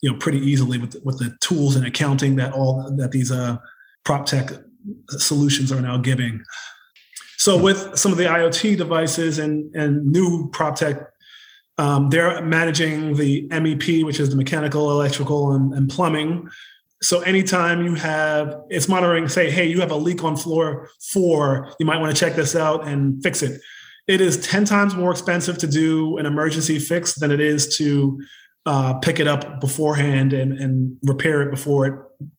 you 0.00 0.10
know 0.10 0.16
pretty 0.18 0.38
easily 0.38 0.78
with 0.78 0.96
with 1.04 1.18
the 1.18 1.36
tools 1.40 1.76
and 1.76 1.86
accounting 1.86 2.36
that 2.36 2.54
all 2.54 2.90
that 2.96 3.12
these 3.12 3.30
uh, 3.30 3.58
prop 4.04 4.24
tech 4.24 4.50
solutions 5.08 5.70
are 5.70 5.82
now 5.82 5.98
giving. 5.98 6.42
So 7.36 7.60
with 7.60 7.98
some 7.98 8.12
of 8.12 8.18
the 8.18 8.24
iot 8.24 8.78
devices 8.78 9.38
and 9.38 9.74
and 9.76 10.06
new 10.06 10.48
prop 10.52 10.76
tech 10.76 10.96
um, 11.78 12.08
they're 12.08 12.42
managing 12.42 13.16
the 13.16 13.48
MEP, 13.48 14.04
which 14.04 14.18
is 14.18 14.30
the 14.30 14.36
mechanical, 14.36 14.90
electrical, 14.90 15.52
and, 15.52 15.74
and, 15.74 15.90
plumbing. 15.90 16.48
So 17.02 17.20
anytime 17.20 17.84
you 17.84 17.94
have, 17.96 18.56
it's 18.70 18.88
monitoring, 18.88 19.28
say, 19.28 19.50
hey, 19.50 19.66
you 19.66 19.80
have 19.80 19.90
a 19.90 19.96
leak 19.96 20.24
on 20.24 20.36
floor 20.36 20.88
four, 21.12 21.70
you 21.78 21.84
might 21.84 22.00
want 22.00 22.16
to 22.16 22.18
check 22.18 22.34
this 22.34 22.56
out 22.56 22.86
and 22.88 23.22
fix 23.22 23.42
it. 23.42 23.60
It 24.08 24.20
is 24.20 24.38
10 24.46 24.64
times 24.64 24.94
more 24.94 25.10
expensive 25.10 25.58
to 25.58 25.66
do 25.66 26.16
an 26.16 26.24
emergency 26.24 26.78
fix 26.78 27.14
than 27.16 27.30
it 27.30 27.40
is 27.40 27.76
to 27.76 28.20
uh, 28.64 28.94
pick 28.94 29.20
it 29.20 29.28
up 29.28 29.60
beforehand 29.60 30.32
and, 30.32 30.52
and 30.58 30.96
repair 31.02 31.42
it 31.42 31.50
before 31.50 31.86
it, 31.86 31.94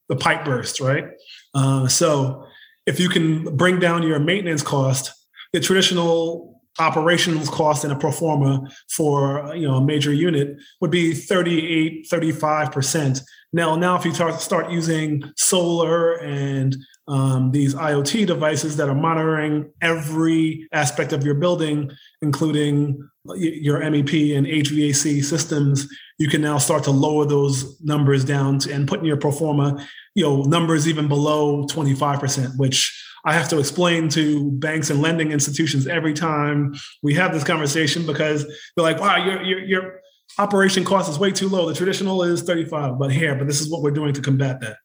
the 0.10 0.16
pipe 0.16 0.46
bursts, 0.46 0.82
right? 0.82 1.06
Uh, 1.54 1.88
so 1.88 2.46
if 2.86 3.00
you 3.00 3.10
can 3.10 3.56
bring 3.56 3.80
down 3.80 4.02
your 4.02 4.20
maintenance 4.20 4.64
cost, 4.64 5.14
the 5.54 5.60
traditional 5.60 6.57
operations 6.80 7.50
cost 7.50 7.84
in 7.84 7.92
a 7.92 7.98
pro 7.98 8.12
forma 8.12 8.62
for 8.90 9.54
you 9.56 9.68
know 9.68 9.76
a 9.76 9.84
major 9.84 10.14
unit 10.14 10.58
would 10.82 10.92
be 10.92 11.14
38 11.14 12.08
35% 12.10 13.22
now 13.54 13.76
now 13.76 13.96
if 13.96 14.06
you 14.06 14.14
start 14.14 14.40
start 14.40 14.70
using 14.70 15.24
solar 15.36 16.14
and 16.16 16.76
um, 17.08 17.52
these 17.52 17.74
iot 17.76 18.28
devices 18.28 18.78
that 18.78 18.90
are 18.90 18.96
monitoring 18.96 19.72
every 19.82 20.68
aspect 20.72 21.14
of 21.14 21.24
your 21.24 21.36
building 21.36 21.92
including 22.22 23.08
your 23.36 23.80
mep 23.80 24.14
and 24.14 24.48
hvac 24.48 25.24
systems 25.24 25.88
you 26.20 26.28
can 26.28 26.42
now 26.42 26.58
start 26.58 26.84
to 26.84 26.92
lower 26.92 27.26
those 27.26 27.80
numbers 27.82 28.26
down 28.26 28.58
to, 28.60 28.74
and 28.74 28.88
put 28.88 29.00
in 29.00 29.06
your 29.06 29.18
pro 29.18 29.32
forma 29.32 29.86
you 30.16 30.24
know 30.24 30.44
numbers 30.44 30.88
even 30.88 31.08
below 31.08 31.66
25% 31.68 32.58
which 32.58 33.07
I 33.28 33.34
have 33.34 33.50
to 33.50 33.60
explain 33.60 34.08
to 34.10 34.52
banks 34.52 34.90
and 34.90 35.02
lending 35.02 35.34
institutions 35.34 35.86
every 35.86 36.14
time 36.14 36.74
we 37.04 37.14
have 37.16 37.34
this 37.34 37.44
conversation 37.44 38.06
because 38.06 38.46
they're 38.46 38.84
like, 38.84 39.02
wow, 39.02 39.18
your, 39.18 39.44
your, 39.44 39.60
your 39.66 40.02
operation 40.40 40.86
cost 40.86 41.10
is 41.10 41.20
way 41.20 41.32
too 41.32 41.50
low. 41.50 41.68
The 41.68 41.76
traditional 41.76 42.24
is 42.24 42.42
35, 42.44 42.98
but 42.98 43.12
here, 43.12 43.36
but 43.36 43.46
this 43.46 43.60
is 43.60 43.70
what 43.70 43.82
we're 43.82 43.92
doing 43.92 44.14
to 44.14 44.22
combat 44.22 44.62
that. 44.62 44.78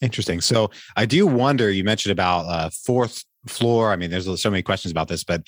Interesting. 0.00 0.40
So 0.40 0.72
I 0.96 1.06
do 1.06 1.24
wonder, 1.28 1.70
you 1.70 1.84
mentioned 1.84 2.10
about 2.10 2.46
uh, 2.46 2.70
fourth 2.84 3.24
floor. 3.46 3.92
I 3.92 3.96
mean, 3.96 4.10
there's 4.10 4.42
so 4.42 4.50
many 4.50 4.64
questions 4.64 4.90
about 4.90 5.06
this, 5.06 5.22
but 5.22 5.44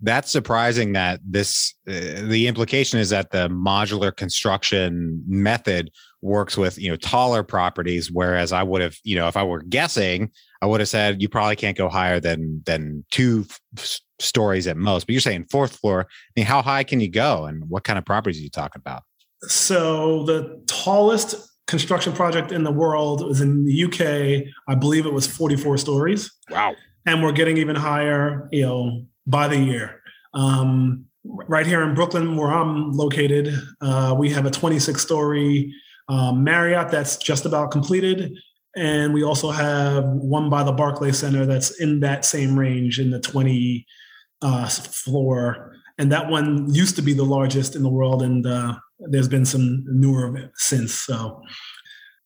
that's 0.00 0.30
surprising 0.30 0.92
that 0.92 1.18
this, 1.24 1.74
uh, 1.88 2.22
the 2.28 2.46
implication 2.46 3.00
is 3.00 3.10
that 3.10 3.32
the 3.32 3.48
modular 3.48 4.14
construction 4.14 5.24
method 5.26 5.90
works 6.22 6.56
with, 6.56 6.78
you 6.78 6.90
know, 6.90 6.96
taller 6.96 7.42
properties. 7.42 8.08
Whereas 8.08 8.52
I 8.52 8.62
would 8.62 8.82
have, 8.82 8.96
you 9.02 9.16
know, 9.16 9.26
if 9.26 9.36
I 9.36 9.42
were 9.42 9.62
guessing, 9.62 10.30
I 10.60 10.66
would 10.66 10.80
have 10.80 10.88
said 10.88 11.22
you 11.22 11.28
probably 11.28 11.56
can't 11.56 11.76
go 11.76 11.88
higher 11.88 12.20
than 12.20 12.62
than 12.66 13.04
two 13.10 13.46
f- 13.76 14.00
stories 14.18 14.66
at 14.66 14.76
most. 14.76 15.06
But 15.06 15.12
you're 15.12 15.20
saying 15.20 15.46
fourth 15.50 15.76
floor. 15.76 16.06
I 16.08 16.32
mean, 16.36 16.46
how 16.46 16.62
high 16.62 16.84
can 16.84 17.00
you 17.00 17.10
go, 17.10 17.44
and 17.44 17.68
what 17.68 17.84
kind 17.84 17.98
of 17.98 18.04
properties 18.04 18.40
are 18.40 18.44
you 18.44 18.50
talking 18.50 18.80
about? 18.80 19.02
So 19.42 20.24
the 20.24 20.62
tallest 20.66 21.36
construction 21.66 22.12
project 22.12 22.50
in 22.50 22.64
the 22.64 22.72
world 22.72 23.24
was 23.26 23.40
in 23.40 23.64
the 23.64 23.84
UK. 23.84 24.52
I 24.68 24.74
believe 24.74 25.06
it 25.06 25.12
was 25.12 25.26
44 25.26 25.78
stories. 25.78 26.30
Wow! 26.50 26.74
And 27.06 27.22
we're 27.22 27.32
getting 27.32 27.58
even 27.58 27.76
higher, 27.76 28.48
you 28.50 28.62
know, 28.62 29.06
by 29.26 29.48
the 29.48 29.58
year. 29.58 30.00
Um, 30.34 31.04
right 31.24 31.66
here 31.66 31.82
in 31.82 31.94
Brooklyn, 31.94 32.36
where 32.36 32.50
I'm 32.50 32.92
located, 32.92 33.54
uh, 33.80 34.14
we 34.18 34.30
have 34.30 34.46
a 34.46 34.50
26 34.50 35.00
story 35.00 35.72
um, 36.08 36.42
Marriott 36.42 36.90
that's 36.90 37.16
just 37.16 37.44
about 37.44 37.70
completed 37.70 38.36
and 38.78 39.12
we 39.12 39.24
also 39.24 39.50
have 39.50 40.04
one 40.04 40.48
by 40.48 40.62
the 40.62 40.72
Barclay 40.72 41.10
Center 41.10 41.44
that's 41.44 41.80
in 41.80 42.00
that 42.00 42.24
same 42.24 42.56
range 42.56 43.00
in 43.00 43.10
the 43.10 43.18
20 43.18 43.84
uh, 44.40 44.68
floor. 44.68 45.74
And 45.98 46.12
that 46.12 46.28
one 46.30 46.72
used 46.72 46.94
to 46.96 47.02
be 47.02 47.12
the 47.12 47.24
largest 47.24 47.74
in 47.74 47.82
the 47.82 47.88
world, 47.88 48.22
and 48.22 48.46
uh, 48.46 48.76
there's 49.00 49.26
been 49.26 49.44
some 49.44 49.84
newer 49.88 50.52
since. 50.54 50.94
So 50.94 51.42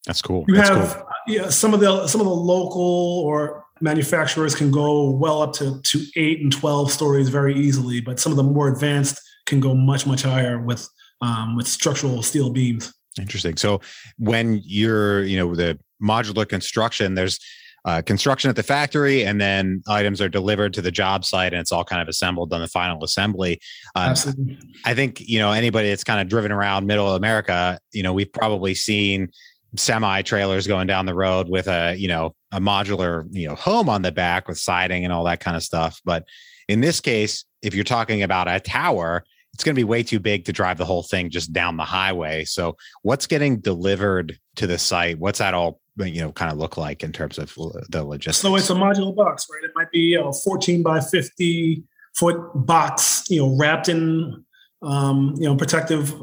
that's 0.06 0.20
cool. 0.20 0.44
You 0.46 0.56
that's 0.56 0.68
have 0.68 0.94
cool. 0.94 1.06
yeah 1.26 1.48
some 1.48 1.72
of 1.72 1.80
the 1.80 2.06
some 2.06 2.20
of 2.20 2.26
the 2.26 2.34
local 2.34 3.22
or 3.26 3.64
manufacturers 3.80 4.54
can 4.54 4.70
go 4.70 5.10
well 5.10 5.40
up 5.40 5.54
to 5.54 5.80
to 5.80 6.04
eight 6.16 6.42
and 6.42 6.52
twelve 6.52 6.92
stories 6.92 7.30
very 7.30 7.54
easily, 7.54 8.02
but 8.02 8.20
some 8.20 8.30
of 8.30 8.36
the 8.36 8.42
more 8.42 8.68
advanced 8.68 9.18
can 9.46 9.58
go 9.58 9.74
much 9.74 10.06
much 10.06 10.20
higher 10.20 10.60
with 10.60 10.86
um, 11.22 11.56
with 11.56 11.66
structural 11.66 12.22
steel 12.22 12.50
beams. 12.50 12.92
Interesting. 13.18 13.56
So 13.56 13.80
when 14.18 14.60
you're, 14.64 15.22
you 15.24 15.36
know, 15.36 15.54
the 15.54 15.78
modular 16.02 16.48
construction, 16.48 17.14
there's 17.14 17.38
uh, 17.84 18.00
construction 18.00 18.48
at 18.48 18.56
the 18.56 18.62
factory, 18.62 19.24
and 19.24 19.40
then 19.40 19.82
items 19.88 20.20
are 20.20 20.28
delivered 20.28 20.72
to 20.74 20.82
the 20.82 20.92
job 20.92 21.24
site, 21.24 21.52
and 21.52 21.60
it's 21.60 21.72
all 21.72 21.84
kind 21.84 22.00
of 22.00 22.08
assembled 22.08 22.52
on 22.52 22.60
the 22.60 22.68
final 22.68 23.02
assembly. 23.02 23.60
Um, 23.96 24.10
Absolutely. 24.10 24.58
I 24.84 24.94
think 24.94 25.20
you 25.20 25.40
know 25.40 25.50
anybody 25.50 25.88
that's 25.88 26.04
kind 26.04 26.20
of 26.20 26.28
driven 26.28 26.52
around 26.52 26.86
Middle 26.86 27.14
America, 27.16 27.80
you 27.92 28.02
know, 28.02 28.12
we've 28.12 28.32
probably 28.32 28.74
seen 28.74 29.30
semi 29.76 30.22
trailers 30.22 30.66
going 30.66 30.86
down 30.86 31.06
the 31.06 31.14
road 31.14 31.48
with 31.48 31.66
a 31.66 31.96
you 31.96 32.06
know 32.06 32.34
a 32.52 32.60
modular 32.60 33.26
you 33.30 33.48
know 33.48 33.54
home 33.54 33.88
on 33.88 34.02
the 34.02 34.12
back 34.12 34.46
with 34.46 34.58
siding 34.58 35.04
and 35.04 35.12
all 35.12 35.24
that 35.24 35.40
kind 35.40 35.56
of 35.56 35.62
stuff. 35.62 36.00
But 36.04 36.24
in 36.68 36.80
this 36.80 37.00
case, 37.00 37.44
if 37.62 37.74
you're 37.74 37.84
talking 37.84 38.22
about 38.22 38.48
a 38.48 38.60
tower, 38.60 39.24
it's 39.54 39.64
going 39.64 39.74
to 39.74 39.78
be 39.78 39.84
way 39.84 40.02
too 40.02 40.18
big 40.18 40.44
to 40.46 40.52
drive 40.52 40.78
the 40.78 40.84
whole 40.84 41.02
thing 41.02 41.30
just 41.30 41.52
down 41.52 41.76
the 41.76 41.84
highway. 41.84 42.44
So, 42.44 42.76
what's 43.02 43.26
getting 43.26 43.60
delivered 43.60 44.38
to 44.56 44.66
the 44.66 44.78
site? 44.78 45.18
What's 45.18 45.38
that 45.40 45.54
all 45.54 45.80
you 45.98 46.22
know 46.22 46.32
kind 46.32 46.50
of 46.50 46.58
look 46.58 46.76
like 46.76 47.02
in 47.02 47.12
terms 47.12 47.38
of 47.38 47.52
the 47.90 48.04
logistics? 48.04 48.38
So 48.38 48.56
it's 48.56 48.70
a 48.70 48.74
modular 48.74 49.14
box, 49.14 49.46
right? 49.52 49.64
It 49.64 49.72
might 49.74 49.90
be 49.90 50.14
a 50.14 50.32
14 50.32 50.82
by 50.82 51.00
50 51.00 51.84
foot 52.14 52.38
box, 52.54 53.24
you 53.28 53.40
know, 53.40 53.56
wrapped 53.56 53.88
in 53.88 54.44
um, 54.82 55.34
you 55.36 55.48
know 55.48 55.56
protective 55.56 56.14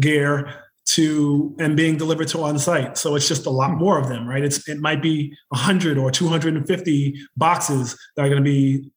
gear 0.00 0.52
to 0.86 1.54
and 1.60 1.76
being 1.76 1.96
delivered 1.96 2.28
to 2.28 2.42
on 2.42 2.58
site. 2.58 2.98
So 2.98 3.14
it's 3.14 3.28
just 3.28 3.46
a 3.46 3.50
lot 3.50 3.72
more 3.72 3.98
of 3.98 4.08
them, 4.08 4.26
right? 4.26 4.42
It's 4.42 4.68
it 4.68 4.78
might 4.78 5.02
be 5.02 5.36
100 5.50 5.98
or 5.98 6.10
250 6.10 7.14
boxes 7.36 7.96
that 8.16 8.24
are 8.24 8.28
going 8.28 8.42
to 8.42 8.44
be 8.44 8.90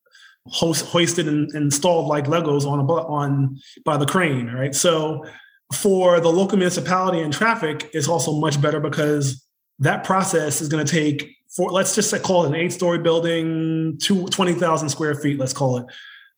host, 0.48 0.86
hoisted 0.86 1.28
and, 1.28 1.54
installed 1.56 2.08
like 2.08 2.26
Legos 2.26 2.66
on 2.66 2.80
a 2.80 2.84
on 2.84 3.58
by 3.86 3.98
the 3.98 4.06
crane, 4.06 4.48
right? 4.48 4.76
So 4.76 5.26
for 5.74 6.20
the 6.20 6.30
local 6.30 6.58
municipality 6.58 7.22
and 7.22 7.34
traffic, 7.34 7.90
it's 7.94 8.08
also 8.08 8.34
much 8.34 8.62
better 8.62 8.80
because 8.80 9.46
that 9.80 10.04
process 10.04 10.62
is 10.62 10.70
going 10.70 10.86
to 10.86 10.92
take 10.92 11.36
for 11.56 11.72
let's 11.72 11.94
just 11.96 12.20
call 12.24 12.46
it 12.46 12.48
an 12.50 12.56
eight-story 12.56 13.00
building, 13.00 13.98
two, 14.02 14.26
20,000 14.28 14.90
square 14.90 15.16
feet, 15.16 15.40
let's 15.40 15.54
call 15.54 15.78
it. 15.78 15.86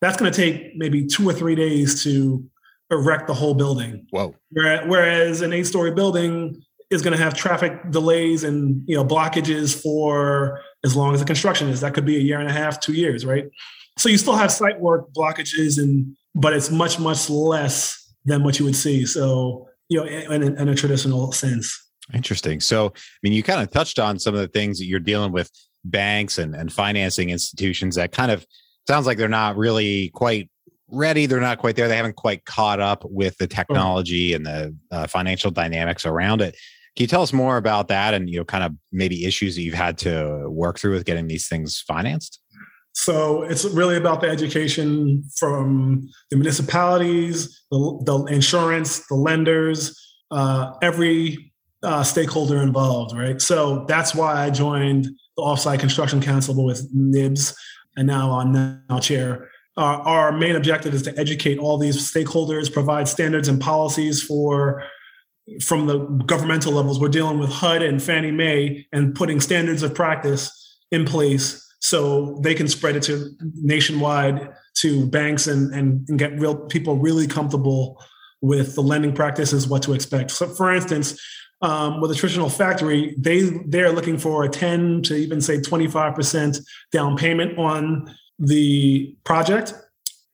That's 0.01 0.17
going 0.17 0.31
to 0.31 0.35
take 0.35 0.75
maybe 0.75 1.05
two 1.05 1.27
or 1.27 1.33
three 1.33 1.55
days 1.55 2.03
to 2.03 2.43
erect 2.91 3.27
the 3.27 3.33
whole 3.33 3.53
building. 3.53 4.07
Whoa. 4.11 4.35
Whereas 4.51 5.41
an 5.41 5.53
eight-story 5.53 5.91
building 5.91 6.61
is 6.91 7.01
going 7.01 7.17
to 7.17 7.23
have 7.23 7.33
traffic 7.33 7.91
delays 7.91 8.43
and 8.43 8.83
you 8.87 8.95
know 8.95 9.03
blockages 9.03 9.81
for 9.81 10.61
as 10.83 10.95
long 10.95 11.13
as 11.13 11.21
the 11.21 11.25
construction 11.25 11.69
is. 11.69 11.81
That 11.81 11.93
could 11.93 12.05
be 12.05 12.17
a 12.17 12.19
year 12.19 12.39
and 12.39 12.49
a 12.49 12.53
half, 12.53 12.79
two 12.79 12.93
years, 12.93 13.25
right? 13.25 13.45
So 13.97 14.09
you 14.09 14.17
still 14.17 14.35
have 14.35 14.51
site 14.51 14.79
work 14.79 15.13
blockages, 15.13 15.77
and 15.77 16.15
but 16.33 16.53
it's 16.53 16.69
much 16.69 16.99
much 16.99 17.29
less 17.29 18.13
than 18.25 18.43
what 18.43 18.59
you 18.59 18.65
would 18.65 18.75
see. 18.75 19.05
So 19.05 19.67
you 19.89 19.99
know, 19.99 20.05
in, 20.05 20.57
in 20.57 20.69
a 20.69 20.75
traditional 20.75 21.31
sense. 21.31 21.81
Interesting. 22.13 22.59
So, 22.59 22.87
I 22.87 23.17
mean, 23.23 23.33
you 23.33 23.43
kind 23.43 23.61
of 23.61 23.71
touched 23.71 23.99
on 23.99 24.19
some 24.19 24.35
of 24.35 24.39
the 24.39 24.47
things 24.47 24.79
that 24.79 24.85
you're 24.85 24.99
dealing 24.99 25.31
with 25.31 25.51
banks 25.83 26.37
and, 26.37 26.55
and 26.55 26.71
financing 26.71 27.29
institutions 27.29 27.95
that 27.95 28.11
kind 28.11 28.31
of 28.31 28.45
sounds 28.87 29.05
like 29.05 29.17
they're 29.17 29.27
not 29.27 29.57
really 29.57 30.09
quite 30.09 30.49
ready. 30.87 31.25
They're 31.25 31.39
not 31.39 31.57
quite 31.57 31.75
there. 31.75 31.87
They 31.87 31.97
haven't 31.97 32.15
quite 32.15 32.45
caught 32.45 32.79
up 32.79 33.03
with 33.05 33.37
the 33.37 33.47
technology 33.47 34.33
and 34.33 34.45
the 34.45 34.75
uh, 34.91 35.07
financial 35.07 35.49
dynamics 35.51 36.05
around 36.05 36.41
it. 36.41 36.55
Can 36.95 37.03
you 37.03 37.07
tell 37.07 37.23
us 37.23 37.33
more 37.33 37.57
about 37.57 37.87
that 37.89 38.13
and, 38.13 38.29
you 38.29 38.37
know, 38.37 38.45
kind 38.45 38.63
of 38.63 38.73
maybe 38.91 39.25
issues 39.25 39.55
that 39.55 39.63
you've 39.63 39.73
had 39.73 39.97
to 39.99 40.45
work 40.47 40.79
through 40.79 40.93
with 40.93 41.05
getting 41.05 41.27
these 41.27 41.47
things 41.47 41.83
financed? 41.87 42.39
So 42.95 43.43
it's 43.43 43.65
really 43.65 43.97
about 43.97 44.21
the 44.21 44.29
education 44.29 45.25
from 45.37 46.09
the 46.31 46.37
municipalities, 46.37 47.65
the, 47.69 48.01
the 48.05 48.23
insurance, 48.33 49.05
the 49.07 49.15
lenders, 49.15 50.01
uh, 50.31 50.71
every 50.81 51.53
uh, 51.83 52.03
stakeholder 52.03 52.61
involved, 52.61 53.15
right? 53.15 53.41
So 53.41 53.83
that's 53.89 54.15
why 54.15 54.45
I 54.45 54.49
joined 54.49 55.05
the 55.35 55.43
Offsite 55.43 55.79
Construction 55.79 56.21
Council 56.21 56.65
with 56.65 56.89
NIBS, 56.95 57.53
and 57.97 58.07
now 58.07 58.39
I'm 58.39 58.53
now 58.87 58.99
chair. 58.99 59.49
Uh, 59.75 59.99
our 60.05 60.31
main 60.31 60.55
objective 60.55 60.93
is 60.93 61.01
to 61.03 61.19
educate 61.19 61.59
all 61.59 61.77
these 61.77 61.97
stakeholders, 61.97 62.71
provide 62.71 63.09
standards 63.09 63.49
and 63.49 63.59
policies 63.59 64.23
for 64.23 64.83
from 65.61 65.85
the 65.85 65.99
governmental 66.25 66.71
levels. 66.71 66.99
We're 66.99 67.09
dealing 67.09 67.39
with 67.39 67.51
HUD 67.51 67.83
and 67.83 68.01
Fannie 68.01 68.31
Mae 68.31 68.87
and 68.93 69.13
putting 69.13 69.41
standards 69.41 69.83
of 69.83 69.93
practice 69.93 70.49
in 70.91 71.05
place 71.05 71.64
so 71.79 72.39
they 72.41 72.55
can 72.55 72.67
spread 72.67 72.95
it 72.95 73.03
to 73.03 73.31
nationwide 73.55 74.53
to 74.75 75.05
banks 75.07 75.47
and, 75.47 75.73
and, 75.73 76.07
and 76.09 76.19
get 76.19 76.37
real 76.39 76.55
people 76.55 76.97
really 76.97 77.27
comfortable 77.27 78.01
with 78.41 78.75
the 78.75 78.81
lending 78.81 79.13
practices, 79.13 79.67
what 79.67 79.81
to 79.83 79.93
expect. 79.93 80.31
So, 80.31 80.47
for 80.47 80.73
instance, 80.73 81.19
um, 81.61 82.01
with 82.01 82.11
a 82.11 82.15
traditional 82.15 82.49
factory, 82.49 83.15
they 83.17 83.41
they're 83.65 83.91
looking 83.91 84.17
for 84.17 84.43
a 84.43 84.49
10 84.49 85.03
to 85.03 85.15
even 85.15 85.41
say 85.41 85.57
25% 85.57 86.59
down 86.91 87.17
payment 87.17 87.57
on 87.57 88.13
the 88.37 89.15
project, 89.23 89.73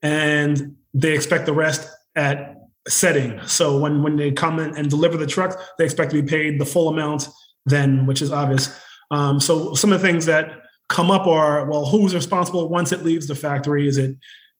and 0.01 0.75
they 0.93 1.13
expect 1.13 1.45
the 1.45 1.53
rest 1.53 1.87
at 2.15 2.57
setting. 2.87 3.39
So 3.45 3.77
when 3.77 4.01
when 4.03 4.15
they 4.15 4.31
come 4.31 4.59
in 4.59 4.75
and 4.75 4.89
deliver 4.89 5.17
the 5.17 5.27
truck, 5.27 5.59
they 5.77 5.85
expect 5.85 6.11
to 6.11 6.21
be 6.21 6.27
paid 6.27 6.59
the 6.59 6.65
full 6.65 6.89
amount 6.89 7.29
then, 7.65 8.05
which 8.07 8.21
is 8.21 8.31
obvious. 8.31 8.77
Um, 9.11 9.39
so 9.39 9.73
some 9.75 9.93
of 9.93 10.01
the 10.01 10.07
things 10.07 10.25
that 10.25 10.60
come 10.91 11.09
up 11.09 11.25
are 11.25 11.65
well, 11.69 11.85
who's 11.85 12.13
responsible 12.13 12.67
once 12.69 12.91
it 12.91 13.03
leaves 13.03 13.27
the 13.27 13.35
factory? 13.35 13.87
Is 13.87 13.97
it 13.97 14.15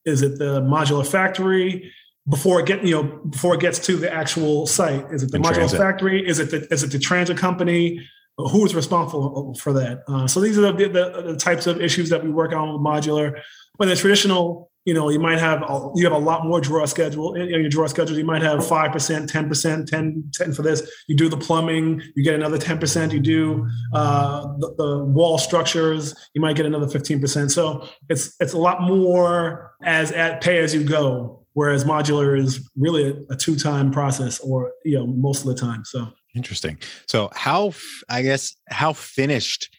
is 0.06 0.22
it 0.24 0.40
the 0.40 0.62
modular 0.62 1.06
factory 1.06 1.92
before 2.30 2.60
it 2.60 2.66
get 2.66 2.84
you 2.84 2.96
know 2.96 3.04
before 3.30 3.54
it 3.54 3.62
gets 3.62 3.78
to 3.80 3.98
the 3.98 4.12
actual 4.12 4.66
site? 4.66 5.06
Is 5.12 5.24
it 5.24 5.32
the 5.32 5.38
modular 5.38 5.56
transit. 5.56 5.80
factory? 5.80 6.28
Is 6.28 6.40
it 6.40 6.50
the 6.50 6.68
is 6.74 6.84
it 6.84 6.92
the 6.92 7.00
transit 7.00 7.38
company? 7.38 8.02
who 8.38 8.66
is 8.66 8.74
responsible 8.74 9.54
for 9.56 9.74
that? 9.74 10.04
Uh, 10.08 10.26
so 10.26 10.40
these 10.40 10.58
are 10.58 10.62
the, 10.62 10.88
the, 10.88 11.22
the, 11.34 11.36
types 11.38 11.68
of 11.68 11.82
issues 11.82 12.10
that 12.10 12.24
we 12.24 12.32
work 12.32 12.54
on 12.54 12.72
with 12.72 12.82
modular. 12.82 13.40
When 13.78 13.90
the 13.90 13.96
traditional, 13.96 14.71
you 14.86 14.94
know, 14.94 15.10
you 15.10 15.20
might 15.20 15.40
have 15.40 15.62
a, 15.62 15.92
you 15.96 16.04
have 16.04 16.14
a 16.14 16.18
lot 16.18 16.46
more 16.46 16.60
draw 16.60 16.86
schedule 16.86 17.36
in, 17.36 17.50
your 17.50 17.70
draw 17.70 17.88
schedule. 17.88 18.18
You 18.18 18.26
might 18.26 18.42
have 18.42 18.66
five 18.66 18.92
percent, 18.92 19.30
ten 19.30 19.48
percent, 19.48 19.88
10 19.88 20.32
10 20.34 20.54
for 20.54 20.64
this. 20.64 20.90
You 21.08 21.16
do 21.16 21.30
the 21.30 21.38
plumbing, 21.38 22.02
you 22.16 22.24
get 22.24 22.34
another 22.34 22.58
ten 22.58 22.80
percent. 22.80 23.14
You 23.14 23.20
do 23.20 23.68
uh, 23.94 24.42
the, 24.58 24.74
the 24.78 25.04
wall 25.06 25.38
structures, 25.38 26.16
you 26.34 26.42
might 26.42 26.56
get 26.56 26.66
another 26.66 26.88
fifteen 26.88 27.20
percent. 27.22 27.52
So 27.52 27.88
it's 28.10 28.36
it's 28.40 28.54
a 28.54 28.58
lot 28.58 28.82
more 28.82 29.76
as 29.84 30.12
at 30.12 30.42
pay 30.42 30.60
as 30.60 30.74
you 30.74 30.84
go 30.84 31.42
whereas 31.54 31.84
modular 31.84 32.38
is 32.38 32.70
really 32.78 33.10
a, 33.10 33.34
a 33.34 33.36
two 33.36 33.56
time 33.56 33.92
process 33.92 34.40
or 34.40 34.72
you 34.86 34.98
know 34.98 35.06
most 35.06 35.42
of 35.42 35.48
the 35.48 35.56
time 35.56 35.84
so 35.84 36.08
interesting 36.36 36.78
so 37.08 37.30
how 37.34 37.74
i 38.10 38.22
guess 38.22 38.56
how 38.70 38.94
finished 38.94 39.70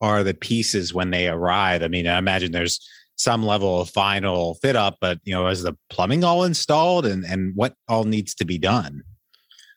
are 0.00 0.22
the 0.22 0.34
pieces 0.34 0.92
when 0.92 1.10
they 1.10 1.28
arrive 1.28 1.82
i 1.82 1.88
mean 1.88 2.06
i 2.06 2.18
imagine 2.18 2.52
there's 2.52 2.86
some 3.22 3.44
level 3.44 3.80
of 3.80 3.90
final 3.90 4.54
fit 4.56 4.74
up 4.74 4.96
but 5.00 5.18
you 5.22 5.32
know 5.32 5.46
is 5.46 5.62
the 5.62 5.76
plumbing 5.90 6.24
all 6.24 6.44
installed 6.44 7.06
and 7.06 7.24
and 7.24 7.54
what 7.54 7.74
all 7.88 8.04
needs 8.04 8.34
to 8.34 8.44
be 8.44 8.58
done? 8.58 9.02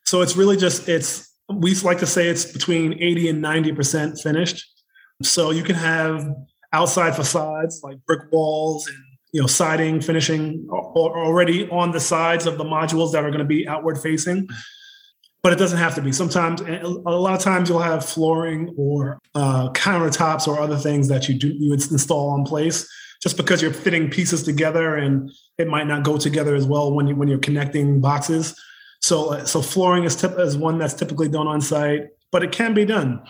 So 0.06 0.22
it's 0.22 0.36
really 0.36 0.58
just 0.58 0.90
it's 0.90 1.32
we 1.50 1.75
like 1.75 2.00
to 2.00 2.08
say 2.08 2.28
it's 2.28 2.46
between 2.46 2.94
80 2.94 3.30
and 3.30 3.42
90 3.42 3.74
percent 3.74 4.20
finished. 4.20 4.66
So 5.22 5.52
you 5.52 5.64
can 5.64 5.75
have 5.75 6.28
outside 6.74 7.16
facades 7.16 7.82
like 7.84 7.98
brick 8.06 8.32
walls 8.32 8.88
and 8.88 8.98
you 9.32 9.42
know 9.42 9.48
siding 9.48 10.02
finishing 10.02 10.68
already 10.72 11.70
on 11.70 11.92
the 11.92 12.00
sides 12.00 12.46
of 12.48 12.58
the 12.58 12.66
modules 12.66 13.12
that 13.12 13.24
are 13.24 13.30
going 13.30 13.40
to 13.40 13.46
be 13.46 13.68
outward 13.68 14.00
facing. 14.00 14.48
But 15.44 15.54
it 15.54 15.60
doesn't 15.60 15.78
have 15.78 15.94
to 15.94 16.02
be. 16.02 16.12
Sometimes 16.12 16.62
a 16.62 16.88
lot 16.88 17.36
of 17.36 17.40
times 17.40 17.70
you'll 17.70 17.78
have 17.78 18.04
flooring 18.04 18.74
or 18.75 19.20
uh, 19.36 19.70
countertops 19.74 20.48
or 20.48 20.60
other 20.60 20.78
things 20.78 21.08
that 21.10 21.30
you 21.30 21.36
do 21.36 21.50
you 21.60 21.72
install 21.74 22.36
in 22.36 22.44
place 22.44 22.90
just 23.22 23.38
because 23.38 23.62
you're 23.62 23.74
fitting 23.74 24.10
pieces 24.10 24.44
together 24.44 24.96
and 24.96 25.32
it 25.58 25.68
might 25.68 25.88
not 25.88 26.04
go 26.04 26.18
together 26.18 26.56
as 26.56 26.66
well 26.66 26.94
when 26.94 27.08
you 27.08 27.16
when 27.16 27.28
you're 27.28 27.40
connecting 27.40 28.00
boxes 28.02 28.56
so 29.02 29.34
uh, 29.34 29.46
so 29.46 29.62
flooring 29.62 30.04
is, 30.04 30.16
tip, 30.16 30.38
is 30.40 30.58
one 30.58 30.78
that's 30.78 30.94
typically 30.94 31.30
done 31.30 31.48
on 31.48 31.62
site 31.62 32.08
but 32.32 32.44
it 32.44 32.52
can 32.52 32.74
be 32.74 32.86
done 32.86 33.22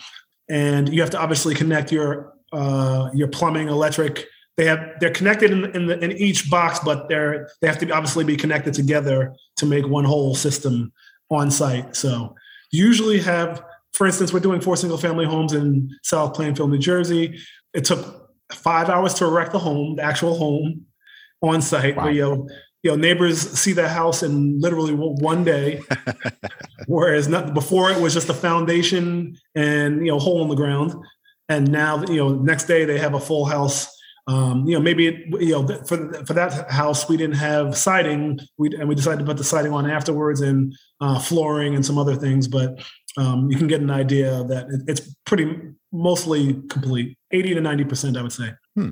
and 0.48 0.92
you 0.92 1.00
have 1.00 1.10
to 1.10 1.18
obviously 1.18 1.54
connect 1.54 1.90
your 1.90 2.32
uh, 2.52 3.10
your 3.14 3.28
plumbing 3.28 3.68
electric 3.68 4.26
they 4.56 4.64
have 4.64 4.94
they're 5.00 5.10
connected 5.10 5.50
in 5.50 5.64
in, 5.76 5.86
the, 5.86 6.02
in 6.02 6.12
each 6.12 6.50
box, 6.50 6.80
but 6.84 7.08
they're 7.08 7.48
they 7.60 7.66
have 7.66 7.78
to 7.78 7.90
obviously 7.90 8.24
be 8.24 8.36
connected 8.36 8.74
together 8.74 9.34
to 9.56 9.66
make 9.66 9.86
one 9.86 10.04
whole 10.04 10.34
system 10.34 10.92
on 11.30 11.50
site. 11.50 11.94
So 11.94 12.34
usually 12.72 13.20
have, 13.20 13.62
for 13.92 14.06
instance, 14.06 14.32
we're 14.32 14.40
doing 14.40 14.60
four 14.60 14.76
single 14.76 14.98
family 14.98 15.26
homes 15.26 15.52
in 15.52 15.90
South 16.02 16.34
Plainfield, 16.34 16.70
New 16.70 16.78
Jersey. 16.78 17.38
It 17.74 17.84
took 17.84 18.25
five 18.52 18.88
hours 18.88 19.14
to 19.14 19.24
erect 19.24 19.52
the 19.52 19.58
home, 19.58 19.96
the 19.96 20.04
actual 20.04 20.36
home 20.36 20.86
on 21.42 21.62
site. 21.62 21.96
Wow. 21.96 22.04
Where, 22.04 22.12
you 22.12 22.22
know, 22.22 22.48
you 22.82 22.90
know, 22.90 22.96
neighbors 22.96 23.40
see 23.58 23.72
the 23.72 23.88
house 23.88 24.22
in 24.22 24.60
literally 24.60 24.94
one 24.94 25.42
day, 25.42 25.80
whereas 26.86 27.26
not, 27.26 27.52
before 27.52 27.90
it 27.90 28.00
was 28.00 28.14
just 28.14 28.28
a 28.28 28.34
foundation 28.34 29.36
and 29.56 30.06
you 30.06 30.12
know 30.12 30.18
hole 30.18 30.42
in 30.42 30.48
the 30.48 30.54
ground, 30.54 30.94
and 31.48 31.70
now 31.70 32.04
you 32.04 32.16
know 32.16 32.34
next 32.34 32.64
day 32.64 32.84
they 32.84 32.98
have 32.98 33.14
a 33.14 33.20
full 33.20 33.44
house 33.44 33.88
um, 34.28 34.66
you 34.66 34.74
know, 34.74 34.80
maybe 34.80 35.06
it, 35.06 35.40
you 35.40 35.52
know 35.52 35.66
for 35.84 36.12
for 36.24 36.34
that 36.34 36.70
house 36.70 37.08
we 37.08 37.16
didn't 37.16 37.36
have 37.36 37.76
siding, 37.76 38.40
we 38.58 38.74
and 38.76 38.88
we 38.88 38.94
decided 38.96 39.20
to 39.20 39.24
put 39.24 39.36
the 39.36 39.44
siding 39.44 39.72
on 39.72 39.88
afterwards 39.88 40.40
and 40.40 40.74
uh, 41.00 41.18
flooring 41.18 41.76
and 41.76 41.86
some 41.86 41.96
other 41.96 42.16
things. 42.16 42.48
But 42.48 42.80
um, 43.16 43.50
you 43.50 43.56
can 43.56 43.66
get 43.66 43.80
an 43.80 43.90
idea 43.90 44.44
that 44.44 44.66
it, 44.68 44.82
it's 44.86 45.14
pretty 45.24 45.58
mostly 45.92 46.54
complete, 46.68 47.16
eighty 47.32 47.54
to 47.54 47.60
ninety 47.60 47.84
percent, 47.84 48.16
I 48.16 48.22
would 48.22 48.32
say. 48.32 48.50
Hmm. 48.74 48.90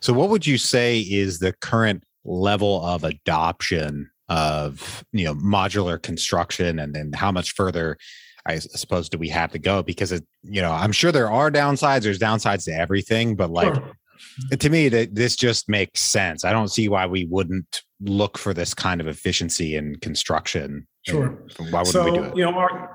So, 0.00 0.12
what 0.12 0.28
would 0.30 0.46
you 0.46 0.58
say 0.58 1.00
is 1.00 1.38
the 1.38 1.52
current 1.60 2.04
level 2.24 2.84
of 2.84 3.04
adoption 3.04 4.10
of 4.28 5.04
you 5.12 5.24
know 5.24 5.34
modular 5.34 6.00
construction, 6.00 6.78
and 6.78 6.94
then 6.94 7.12
how 7.12 7.32
much 7.32 7.52
further? 7.52 7.96
I 8.46 8.58
suppose 8.58 9.08
do 9.08 9.16
we 9.16 9.30
have 9.30 9.52
to 9.52 9.58
go 9.58 9.82
because 9.82 10.12
it, 10.12 10.22
you 10.42 10.60
know, 10.60 10.70
I'm 10.70 10.92
sure 10.92 11.10
there 11.10 11.30
are 11.30 11.50
downsides. 11.50 12.02
There's 12.02 12.18
downsides 12.18 12.66
to 12.66 12.72
everything, 12.72 13.36
but 13.36 13.48
like 13.48 13.74
sure 13.74 13.94
to 14.58 14.70
me 14.70 14.88
that 14.88 15.14
this 15.14 15.36
just 15.36 15.68
makes 15.68 16.00
sense 16.00 16.44
i 16.44 16.52
don't 16.52 16.68
see 16.68 16.88
why 16.88 17.06
we 17.06 17.26
wouldn't 17.26 17.82
look 18.00 18.38
for 18.38 18.52
this 18.54 18.74
kind 18.74 19.00
of 19.00 19.06
efficiency 19.06 19.76
in 19.76 19.96
construction 19.96 20.86
sure 21.06 21.42
why 21.70 21.80
wouldn't 21.80 21.88
so, 21.88 22.04
we 22.04 22.10
do 22.10 22.24
it 22.24 22.36
you 22.36 22.44
know 22.44 22.54
our 22.54 22.94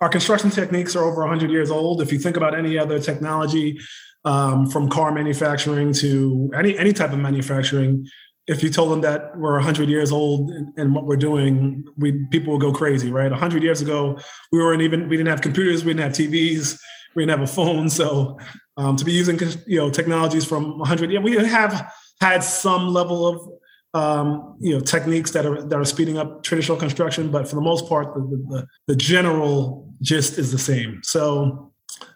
our 0.00 0.08
construction 0.08 0.50
techniques 0.50 0.94
are 0.94 1.04
over 1.04 1.20
100 1.20 1.50
years 1.50 1.70
old. 1.70 2.02
If 2.02 2.12
you 2.12 2.18
think 2.18 2.36
about 2.36 2.54
any 2.54 2.78
other 2.78 2.98
technology 2.98 3.78
um, 4.24 4.68
from 4.68 4.88
car 4.88 5.12
manufacturing 5.12 5.92
to 5.94 6.50
any 6.54 6.76
any 6.76 6.92
type 6.92 7.12
of 7.12 7.18
manufacturing 7.18 8.06
if 8.48 8.62
you 8.62 8.70
told 8.70 8.92
them 8.92 9.00
that 9.00 9.36
we're 9.36 9.54
100 9.54 9.88
years 9.88 10.12
old 10.12 10.50
and, 10.76 10.94
what 10.94 11.04
we're 11.04 11.16
doing 11.16 11.84
we 11.96 12.12
people 12.30 12.52
will 12.52 12.60
go 12.60 12.72
crazy 12.72 13.10
right? 13.10 13.30
100 13.30 13.62
years 13.62 13.80
ago 13.80 14.18
we 14.52 14.58
weren't 14.58 14.82
even 14.82 15.08
we 15.08 15.16
didn't 15.16 15.28
have 15.28 15.40
computers 15.40 15.84
we 15.84 15.92
didn't 15.92 16.04
have 16.04 16.12
tvs 16.12 16.78
we 17.14 17.22
didn't 17.22 17.38
have 17.38 17.48
a 17.48 17.52
phone. 17.52 17.88
So 17.88 18.38
um, 18.76 18.96
to 18.96 19.04
be 19.04 19.12
using 19.12 19.38
you 19.66 19.78
know 19.78 19.90
technologies 19.90 20.44
from 20.44 20.78
100 20.78 21.10
yeah 21.10 21.20
we 21.20 21.32
have 21.32 21.92
had 22.20 22.42
some 22.42 22.88
level 22.88 23.26
of 23.26 23.48
um, 23.96 24.56
you 24.60 24.72
know 24.74 24.80
techniques 24.80 25.30
that 25.30 25.44
are 25.46 25.62
that 25.62 25.78
are 25.78 25.84
speeding 25.84 26.18
up 26.18 26.42
traditional 26.42 26.76
construction 26.76 27.30
but 27.30 27.48
for 27.48 27.56
the 27.56 27.66
most 27.70 27.88
part 27.88 28.14
the, 28.14 28.20
the, 28.52 28.66
the 28.88 28.96
general 28.96 29.88
gist 30.02 30.38
is 30.38 30.52
the 30.52 30.58
same. 30.58 31.00
So 31.02 31.72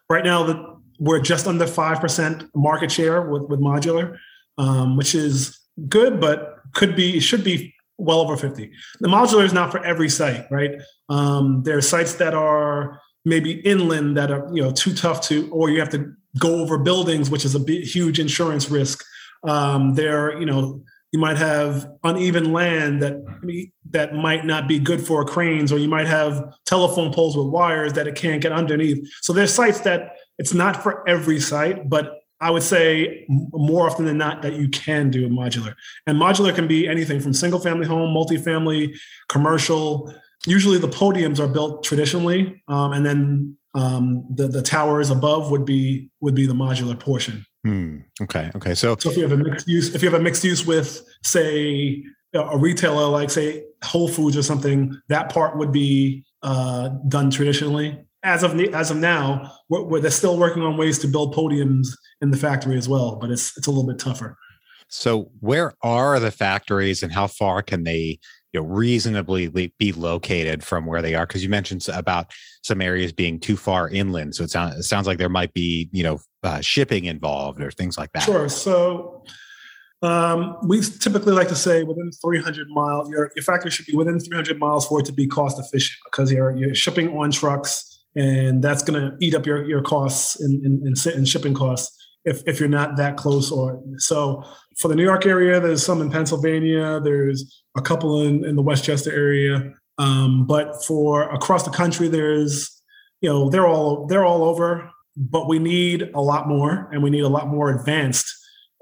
right 0.08 0.24
now 0.24 0.42
the, 0.44 0.56
we're 0.98 1.20
just 1.20 1.46
under 1.46 1.64
5% 1.64 2.50
market 2.54 2.92
share 2.92 3.22
with, 3.22 3.44
with 3.44 3.60
modular 3.60 4.18
um, 4.58 4.96
which 4.96 5.14
is 5.14 5.58
good 5.88 6.20
but 6.20 6.56
could 6.74 6.94
be 6.94 7.20
should 7.20 7.42
be 7.42 7.74
well 7.96 8.20
over 8.20 8.36
50 8.36 8.70
the 9.00 9.08
modular 9.08 9.44
is 9.44 9.52
not 9.52 9.70
for 9.70 9.82
every 9.84 10.08
site 10.08 10.46
right? 10.50 10.72
Um, 11.08 11.62
there 11.64 11.78
are 11.78 11.82
sites 11.82 12.14
that 12.14 12.34
are 12.34 13.00
maybe 13.24 13.52
inland 13.60 14.16
that 14.16 14.30
are 14.30 14.48
you 14.52 14.62
know 14.62 14.72
too 14.72 14.94
tough 14.94 15.20
to 15.28 15.48
or 15.50 15.70
you 15.70 15.78
have 15.80 15.90
to 15.90 16.14
go 16.38 16.60
over 16.60 16.78
buildings, 16.78 17.30
which 17.30 17.44
is 17.44 17.54
a 17.54 17.72
huge 17.72 18.18
insurance 18.20 18.70
risk. 18.70 19.04
Um, 19.42 19.94
there, 19.94 20.38
you 20.38 20.46
know, 20.46 20.82
you 21.12 21.18
might 21.18 21.36
have 21.36 21.90
uneven 22.04 22.52
land 22.52 23.02
that 23.02 23.16
that 23.90 24.14
might 24.14 24.44
not 24.44 24.68
be 24.68 24.78
good 24.78 25.04
for 25.04 25.24
cranes, 25.24 25.72
or 25.72 25.78
you 25.78 25.88
might 25.88 26.06
have 26.06 26.54
telephone 26.66 27.12
poles 27.12 27.36
with 27.36 27.48
wires 27.48 27.92
that 27.94 28.06
it 28.06 28.14
can't 28.14 28.40
get 28.40 28.52
underneath. 28.52 29.04
So 29.20 29.32
there's 29.32 29.52
sites 29.52 29.80
that 29.80 30.16
it's 30.38 30.54
not 30.54 30.82
for 30.82 31.08
every 31.08 31.40
site, 31.40 31.88
but 31.88 32.20
I 32.40 32.50
would 32.50 32.62
say 32.62 33.26
more 33.28 33.86
often 33.88 34.06
than 34.06 34.16
not 34.16 34.42
that 34.42 34.54
you 34.54 34.68
can 34.68 35.10
do 35.10 35.26
a 35.26 35.28
modular. 35.28 35.74
And 36.06 36.16
modular 36.16 36.54
can 36.54 36.66
be 36.66 36.88
anything 36.88 37.20
from 37.20 37.34
single 37.34 37.60
family 37.60 37.86
home, 37.86 38.14
multifamily, 38.14 38.96
commercial. 39.28 40.14
Usually 40.46 40.78
the 40.78 40.88
podiums 40.88 41.38
are 41.38 41.48
built 41.48 41.84
traditionally, 41.84 42.62
um, 42.68 42.92
and 42.92 43.04
then 43.04 43.56
um, 43.74 44.24
the 44.34 44.48
the 44.48 44.62
towers 44.62 45.10
above 45.10 45.50
would 45.50 45.64
be 45.64 46.10
would 46.20 46.34
be 46.34 46.46
the 46.46 46.54
modular 46.54 46.98
portion. 46.98 47.44
Hmm. 47.64 47.98
Okay. 48.22 48.50
Okay. 48.54 48.74
So, 48.74 48.96
so 48.98 49.10
if 49.10 49.16
you 49.16 49.22
have 49.22 49.32
a 49.32 49.36
mixed 49.36 49.68
use, 49.68 49.94
if 49.94 50.02
you 50.02 50.10
have 50.10 50.18
a 50.18 50.22
mixed 50.22 50.44
use 50.44 50.66
with, 50.66 51.02
say, 51.22 52.02
a 52.34 52.56
retailer 52.56 53.06
like 53.08 53.30
say 53.30 53.64
Whole 53.84 54.08
Foods 54.08 54.36
or 54.36 54.42
something, 54.42 54.98
that 55.08 55.32
part 55.32 55.56
would 55.58 55.72
be 55.72 56.24
uh, 56.42 56.90
done 57.08 57.30
traditionally. 57.30 57.98
As 58.22 58.42
of 58.42 58.58
as 58.60 58.90
of 58.90 58.98
now, 58.98 59.52
we're, 59.68 59.82
we're, 59.82 60.00
they're 60.00 60.10
still 60.10 60.38
working 60.38 60.62
on 60.62 60.76
ways 60.76 60.98
to 61.00 61.08
build 61.08 61.34
podiums 61.34 61.88
in 62.20 62.30
the 62.30 62.36
factory 62.36 62.76
as 62.76 62.88
well, 62.88 63.16
but 63.16 63.30
it's 63.30 63.56
it's 63.56 63.66
a 63.66 63.70
little 63.70 63.86
bit 63.86 63.98
tougher. 63.98 64.36
So, 64.88 65.30
where 65.40 65.72
are 65.82 66.20
the 66.20 66.30
factories, 66.30 67.02
and 67.02 67.12
how 67.12 67.28
far 67.28 67.62
can 67.62 67.84
they 67.84 68.18
you 68.52 68.60
know 68.60 68.66
reasonably 68.66 69.48
be 69.78 69.92
located 69.92 70.62
from 70.64 70.86
where 70.86 71.02
they 71.02 71.14
are 71.14 71.26
because 71.26 71.42
you 71.42 71.48
mentioned 71.48 71.86
about 71.92 72.30
some 72.62 72.80
areas 72.80 73.12
being 73.12 73.38
too 73.38 73.56
far 73.56 73.88
inland 73.88 74.34
so 74.34 74.44
it 74.44 74.50
sounds, 74.50 74.76
it 74.76 74.82
sounds 74.82 75.06
like 75.06 75.18
there 75.18 75.28
might 75.28 75.52
be 75.54 75.88
you 75.92 76.02
know 76.02 76.18
uh, 76.42 76.60
shipping 76.60 77.04
involved 77.04 77.60
or 77.60 77.70
things 77.70 77.98
like 77.98 78.10
that. 78.12 78.22
Sure 78.22 78.48
so 78.48 79.24
um, 80.02 80.56
we 80.64 80.80
typically 80.80 81.34
like 81.34 81.48
to 81.48 81.54
say 81.54 81.82
within 81.82 82.10
300 82.22 82.68
miles 82.70 83.10
your, 83.10 83.30
your 83.36 83.42
factory 83.42 83.70
should 83.70 83.86
be 83.86 83.94
within 83.94 84.18
300 84.18 84.58
miles 84.58 84.86
for 84.86 85.00
it 85.00 85.06
to 85.06 85.12
be 85.12 85.26
cost 85.26 85.58
efficient 85.58 85.98
because 86.06 86.32
you're, 86.32 86.56
you're 86.56 86.74
shipping 86.74 87.08
on 87.16 87.30
trucks 87.30 87.86
and 88.16 88.64
that's 88.64 88.82
going 88.82 89.00
to 89.00 89.16
eat 89.20 89.34
up 89.34 89.46
your, 89.46 89.64
your 89.64 89.82
costs 89.82 90.40
in, 90.40 90.62
in, 90.64 90.86
in, 90.86 91.12
in 91.12 91.24
shipping 91.24 91.54
costs 91.54 91.96
if, 92.24 92.42
if 92.46 92.60
you're 92.60 92.68
not 92.68 92.96
that 92.96 93.16
close 93.16 93.50
or 93.50 93.82
so 93.96 94.42
for 94.80 94.88
the 94.88 94.94
New 94.94 95.04
York 95.04 95.26
area, 95.26 95.60
there's 95.60 95.84
some 95.84 96.00
in 96.00 96.10
Pennsylvania, 96.10 97.00
there's 97.00 97.62
a 97.76 97.82
couple 97.82 98.22
in, 98.22 98.44
in 98.44 98.56
the 98.56 98.62
Westchester 98.62 99.12
area. 99.12 99.74
Um, 99.98 100.46
but 100.46 100.82
for 100.84 101.28
across 101.30 101.64
the 101.64 101.70
country, 101.70 102.08
there's, 102.08 102.82
you 103.20 103.28
know, 103.28 103.50
they're 103.50 103.66
all 103.66 104.06
they're 104.06 104.24
all 104.24 104.42
over, 104.44 104.90
but 105.16 105.48
we 105.48 105.58
need 105.58 106.10
a 106.14 106.20
lot 106.20 106.48
more 106.48 106.88
and 106.92 107.02
we 107.02 107.10
need 107.10 107.24
a 107.24 107.28
lot 107.28 107.48
more 107.48 107.68
advanced, 107.70 108.26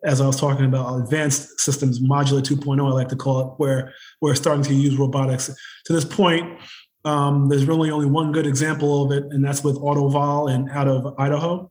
as 0.04 0.20
I 0.20 0.26
was 0.26 0.38
talking 0.38 0.64
about, 0.64 1.02
advanced 1.02 1.58
systems, 1.58 1.98
modular 2.00 2.42
2.0, 2.42 2.86
I 2.86 2.92
like 2.92 3.08
to 3.08 3.16
call 3.16 3.40
it, 3.40 3.48
where 3.56 3.92
we're 4.20 4.36
starting 4.36 4.62
to 4.64 4.74
use 4.74 4.96
robotics. 4.96 5.50
To 5.86 5.92
this 5.92 6.04
point, 6.04 6.58
Um, 7.04 7.48
there's 7.48 7.64
really 7.64 7.90
only 7.90 8.06
one 8.06 8.32
good 8.32 8.46
example 8.46 9.04
of 9.04 9.12
it, 9.12 9.24
and 9.32 9.42
that's 9.44 9.62
with 9.64 9.76
AutoVol 9.76 10.50
and 10.52 10.68
out 10.70 10.88
of 10.88 11.14
Idaho, 11.18 11.70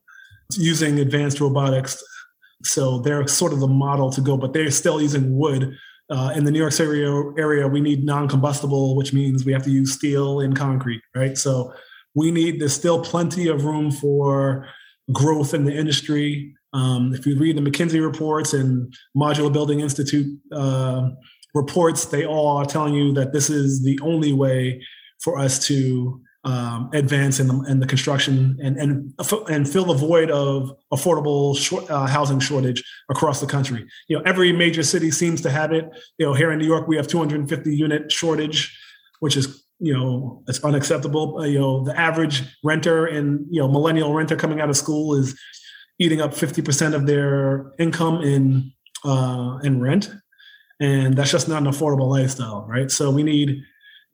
using 0.58 1.00
advanced 1.00 1.40
robotics. 1.40 2.02
So 2.64 3.00
they're 3.00 3.28
sort 3.28 3.54
of 3.54 3.60
the 3.60 3.68
model 3.68 4.12
to 4.12 4.22
go, 4.22 4.38
but 4.38 4.54
they're 4.54 4.72
still 4.72 5.02
using 5.02 5.38
wood. 5.38 5.76
Uh, 6.10 6.32
in 6.36 6.46
the 6.46 6.52
New 6.52 6.60
York 6.60 6.72
City 6.72 7.04
area, 7.38 7.68
we 7.68 7.82
need 7.82 8.06
non-combustible, 8.06 8.96
which 8.96 9.12
means 9.12 9.46
we 9.46 9.52
have 9.52 9.64
to 9.64 9.70
use 9.70 9.92
steel 9.92 10.40
and 10.40 10.56
concrete, 10.56 11.02
right? 11.14 11.38
So 11.38 11.74
we 12.16 12.32
need. 12.32 12.62
There's 12.62 12.74
still 12.74 13.04
plenty 13.04 13.50
of 13.50 13.66
room 13.66 13.92
for 13.92 14.68
growth 15.12 15.54
in 15.54 15.66
the 15.66 15.74
industry. 15.74 16.56
Um, 16.74 17.14
if 17.14 17.26
you 17.26 17.38
read 17.38 17.58
the 17.58 17.62
McKinsey 17.62 18.02
reports 18.02 18.54
and 18.54 18.94
Modular 19.16 19.52
Building 19.52 19.82
Institute 19.82 20.28
uh, 20.52 21.10
reports, 21.54 22.06
they 22.06 22.26
all 22.26 22.58
are 22.58 22.66
telling 22.66 22.94
you 22.94 23.14
that 23.14 23.34
this 23.34 23.50
is 23.50 23.84
the 23.84 24.00
only 24.02 24.32
way 24.32 24.82
for 25.20 25.38
us 25.38 25.66
to 25.68 26.22
um, 26.48 26.90
advance 26.94 27.42
in 27.42 27.48
the, 27.48 27.62
in 27.64 27.82
the 27.82 27.86
construction 27.86 28.58
and, 28.64 28.78
and 28.78 29.14
and 29.50 29.70
fill 29.70 29.84
the 29.84 29.94
void 29.94 30.32
of 30.32 30.72
affordable 30.94 31.58
short, 31.58 31.92
uh, 31.92 32.08
housing 32.08 32.40
shortage 32.40 32.82
across 33.10 33.42
the 33.42 33.48
country. 33.48 33.86
You 34.08 34.18
know, 34.18 34.24
every 34.26 34.54
major 34.54 34.82
city 34.82 35.12
seems 35.12 35.42
to 35.42 35.50
have 35.50 35.74
it. 35.74 35.90
You 36.18 36.26
know, 36.26 36.34
here 36.34 36.50
in 36.54 36.60
New 36.60 36.66
York, 36.66 36.88
we 36.88 36.96
have 36.96 37.06
250 37.06 37.76
unit 37.76 38.10
shortage, 38.14 38.80
which 39.20 39.36
is 39.36 39.66
you 39.80 39.94
know 39.94 40.42
it's 40.48 40.64
unacceptable. 40.64 41.40
Uh, 41.40 41.44
you 41.44 41.60
know, 41.60 41.84
the 41.84 42.00
average 42.00 42.44
renter 42.64 43.06
and 43.06 43.46
you 43.52 43.60
know 43.60 43.68
millennial 43.68 44.14
renter 44.14 44.38
coming 44.38 44.62
out 44.62 44.70
of 44.70 44.78
school 44.78 45.16
is 45.16 45.38
eating 46.00 46.22
up 46.22 46.32
50% 46.32 46.94
of 46.94 47.08
their 47.08 47.74
income 47.78 48.22
in 48.22 48.72
uh, 49.04 49.60
in 49.66 49.82
rent, 49.82 50.10
and 50.80 51.14
that's 51.14 51.32
just 51.32 51.50
not 51.50 51.62
an 51.62 51.68
affordable 51.68 52.10
lifestyle, 52.10 52.66
right? 52.70 52.90
So 52.90 53.12
we 53.12 53.24
need 53.24 53.64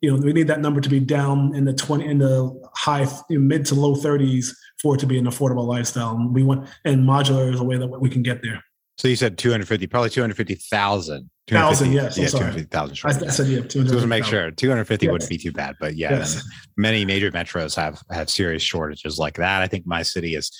you 0.04 0.14
know, 0.14 0.22
we 0.22 0.34
need 0.34 0.48
that 0.48 0.60
number 0.60 0.82
to 0.82 0.88
be 0.90 1.00
down 1.00 1.54
in 1.54 1.64
the 1.64 1.72
20 1.72 2.04
in 2.04 2.18
the 2.18 2.62
high 2.74 3.04
know, 3.30 3.40
mid 3.40 3.64
to 3.66 3.74
low 3.74 3.94
30s 3.94 4.48
for 4.82 4.96
it 4.96 4.98
to 4.98 5.06
be 5.06 5.18
an 5.18 5.24
affordable 5.24 5.66
lifestyle. 5.66 6.14
And 6.14 6.34
we 6.34 6.42
want 6.42 6.68
and 6.84 7.08
modular 7.08 7.52
is 7.52 7.58
a 7.58 7.64
way 7.64 7.78
that 7.78 7.86
we 7.86 8.10
can 8.10 8.22
get 8.22 8.42
there. 8.42 8.62
So 8.98 9.08
you 9.08 9.16
said 9.16 9.38
250, 9.38 9.86
probably 9.86 10.10
250,000. 10.10 11.30
Thousand, 11.46 11.92
yes. 11.92 12.16
Yeah, 12.16 12.26
250,000. 12.26 12.98
I, 13.04 13.08
I, 13.08 13.30
said, 13.30 13.46
yeah, 13.46 13.60
250, 13.60 13.84
Just 13.84 14.00
to 14.02 14.06
make 14.06 14.24
sure 14.24 14.50
250 14.50 15.06
yes. 15.06 15.12
wouldn't 15.12 15.30
be 15.30 15.38
too 15.38 15.52
bad. 15.52 15.74
But 15.80 15.96
yeah, 15.96 16.12
yes. 16.12 16.46
many 16.76 17.04
major 17.04 17.30
metros 17.32 17.74
have, 17.76 18.00
have 18.10 18.28
serious 18.28 18.62
shortages 18.62 19.18
like 19.18 19.36
that. 19.36 19.62
I 19.62 19.66
think 19.66 19.86
my 19.86 20.02
city 20.02 20.34
is 20.34 20.52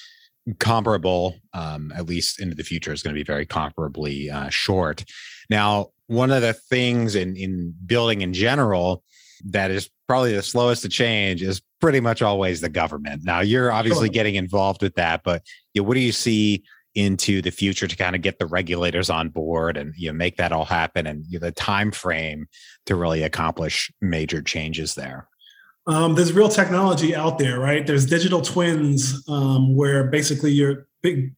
comparable, 0.58 1.36
um, 1.52 1.92
at 1.94 2.06
least 2.06 2.40
into 2.40 2.54
the 2.54 2.64
future, 2.64 2.92
is 2.92 3.02
going 3.02 3.14
to 3.14 3.18
be 3.18 3.24
very 3.24 3.46
comparably 3.46 4.32
uh, 4.32 4.48
short. 4.48 5.04
Now, 5.48 5.88
one 6.06 6.30
of 6.30 6.42
the 6.42 6.54
things 6.54 7.14
in, 7.14 7.36
in 7.36 7.74
building 7.86 8.22
in 8.22 8.32
general 8.32 9.04
that 9.50 9.70
is 9.70 9.90
probably 10.08 10.34
the 10.34 10.42
slowest 10.42 10.82
to 10.82 10.88
change 10.88 11.42
is 11.42 11.62
pretty 11.80 12.00
much 12.00 12.22
always 12.22 12.60
the 12.60 12.68
government. 12.68 13.22
Now 13.24 13.40
you're 13.40 13.72
obviously 13.72 14.08
getting 14.08 14.34
involved 14.36 14.82
with 14.82 14.94
that, 14.94 15.22
but 15.24 15.42
you 15.74 15.82
know, 15.82 15.88
what 15.88 15.94
do 15.94 16.00
you 16.00 16.12
see 16.12 16.64
into 16.94 17.42
the 17.42 17.50
future 17.50 17.88
to 17.88 17.96
kind 17.96 18.14
of 18.14 18.22
get 18.22 18.38
the 18.38 18.46
regulators 18.46 19.10
on 19.10 19.28
board 19.28 19.76
and 19.76 19.92
you 19.96 20.08
know 20.08 20.12
make 20.12 20.36
that 20.36 20.52
all 20.52 20.64
happen 20.64 21.06
and 21.06 21.24
you 21.28 21.38
know, 21.38 21.46
the 21.46 21.52
time 21.52 21.90
frame 21.90 22.46
to 22.86 22.94
really 22.94 23.22
accomplish 23.22 23.90
major 24.00 24.40
changes 24.40 24.94
there? 24.94 25.28
Um, 25.86 26.14
there's 26.14 26.32
real 26.32 26.48
technology 26.48 27.14
out 27.14 27.38
there, 27.38 27.58
right? 27.58 27.86
There's 27.86 28.06
digital 28.06 28.40
twins 28.40 29.22
um, 29.28 29.76
where 29.76 30.04
basically 30.04 30.50
you're 30.52 30.86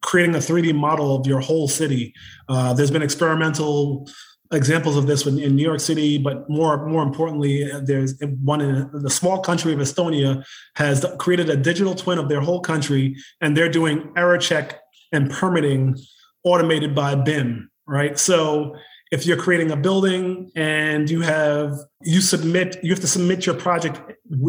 creating 0.02 0.36
a 0.36 0.38
3D 0.38 0.72
model 0.74 1.16
of 1.16 1.26
your 1.26 1.40
whole 1.40 1.66
city. 1.66 2.14
Uh, 2.48 2.72
there's 2.72 2.92
been 2.92 3.02
experimental 3.02 4.08
examples 4.52 4.96
of 4.96 5.06
this 5.06 5.26
in, 5.26 5.38
in 5.38 5.56
New 5.56 5.62
York 5.62 5.80
City, 5.80 6.18
but 6.18 6.48
more 6.48 6.86
more 6.86 7.02
importantly, 7.02 7.70
there's 7.82 8.20
one 8.42 8.60
in 8.60 8.90
the 8.92 9.10
small 9.10 9.40
country 9.40 9.72
of 9.72 9.78
Estonia 9.78 10.44
has 10.74 11.04
created 11.18 11.50
a 11.50 11.56
digital 11.56 11.94
twin 11.94 12.18
of 12.18 12.28
their 12.28 12.40
whole 12.40 12.60
country, 12.60 13.16
and 13.40 13.56
they're 13.56 13.68
doing 13.68 14.12
error 14.16 14.38
check 14.38 14.80
and 15.12 15.30
permitting 15.30 15.96
automated 16.44 16.94
by 16.94 17.14
BIM. 17.14 17.70
Right, 17.86 18.18
so 18.18 18.74
if 19.12 19.24
you're 19.24 19.36
creating 19.36 19.70
a 19.70 19.76
building 19.76 20.50
and 20.56 21.08
you 21.08 21.20
have 21.20 21.72
you 22.02 22.20
submit 22.20 22.78
you 22.82 22.90
have 22.90 23.00
to 23.00 23.06
submit 23.06 23.46
your 23.46 23.54
project 23.54 24.00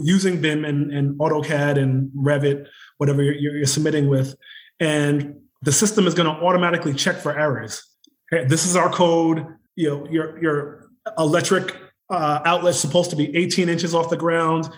using 0.01 0.41
BIM 0.41 0.65
and, 0.65 0.91
and 0.91 1.17
AutoCAD 1.19 1.77
and 1.77 2.12
Revit, 2.12 2.67
whatever 2.97 3.21
you're, 3.21 3.36
you're 3.36 3.65
submitting 3.65 4.10
with, 4.10 4.36
and 4.79 5.36
the 5.62 5.71
system 5.71 6.07
is 6.07 6.13
going 6.13 6.33
to 6.33 6.43
automatically 6.43 6.93
check 6.93 7.17
for 7.17 7.38
errors. 7.38 7.83
this 8.31 8.65
is 8.65 8.75
our 8.75 8.89
code 8.89 9.45
you 9.77 9.89
know 9.89 10.07
your 10.09 10.41
your 10.41 10.89
electric 11.17 11.73
uh, 12.09 12.41
outlet's 12.43 12.79
supposed 12.79 13.09
to 13.11 13.15
be 13.15 13.35
18 13.35 13.69
inches 13.69 13.95
off 13.95 14.09
the 14.09 14.17
ground. 14.17 14.69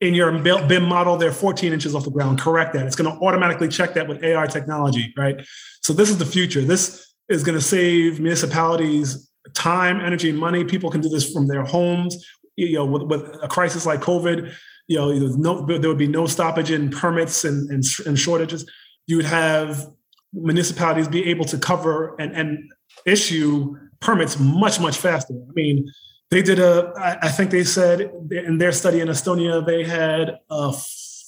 In 0.00 0.12
your 0.12 0.32
BIM 0.38 0.84
model, 0.84 1.16
they're 1.16 1.32
14 1.32 1.72
inches 1.72 1.94
off 1.94 2.04
the 2.04 2.10
ground. 2.10 2.38
Correct 2.38 2.74
that. 2.74 2.86
It's 2.86 2.96
going 2.96 3.10
to 3.10 3.24
automatically 3.24 3.68
check 3.68 3.94
that 3.94 4.06
with 4.06 4.22
AI 4.22 4.46
technology, 4.46 5.14
right? 5.16 5.36
So 5.82 5.92
this 5.92 6.10
is 6.10 6.18
the 6.18 6.26
future. 6.26 6.60
This 6.60 7.14
is 7.28 7.42
going 7.42 7.56
to 7.56 7.64
save 7.64 8.20
municipalities 8.20 9.30
time, 9.54 10.00
energy, 10.00 10.32
money. 10.32 10.64
People 10.64 10.90
can 10.90 11.00
do 11.00 11.08
this 11.08 11.32
from 11.32 11.46
their 11.46 11.64
homes. 11.64 12.22
You 12.56 12.74
know, 12.74 12.86
with, 12.86 13.02
with 13.04 13.36
a 13.42 13.48
crisis 13.48 13.86
like 13.86 14.00
COVID, 14.00 14.52
you 14.88 14.96
know, 14.96 15.10
no, 15.36 15.64
there 15.66 15.88
would 15.88 15.98
be 15.98 16.06
no 16.06 16.26
stoppage 16.26 16.70
in 16.70 16.90
permits 16.90 17.44
and, 17.44 17.70
and, 17.70 17.82
and 18.06 18.18
shortages. 18.18 18.68
You 19.06 19.16
would 19.16 19.26
have 19.26 19.88
municipalities 20.32 21.08
be 21.08 21.30
able 21.30 21.44
to 21.46 21.58
cover 21.58 22.16
and, 22.18 22.34
and 22.34 22.70
issue 23.06 23.76
permits 24.04 24.38
much, 24.38 24.78
much 24.78 24.98
faster. 24.98 25.34
I 25.34 25.52
mean, 25.54 25.90
they 26.30 26.42
did 26.42 26.58
a, 26.58 26.92
I 27.22 27.28
think 27.28 27.50
they 27.50 27.64
said 27.64 28.12
in 28.30 28.58
their 28.58 28.72
study 28.72 29.00
in 29.00 29.08
Estonia, 29.08 29.64
they 29.64 29.84
had 29.84 30.38
a 30.50 30.72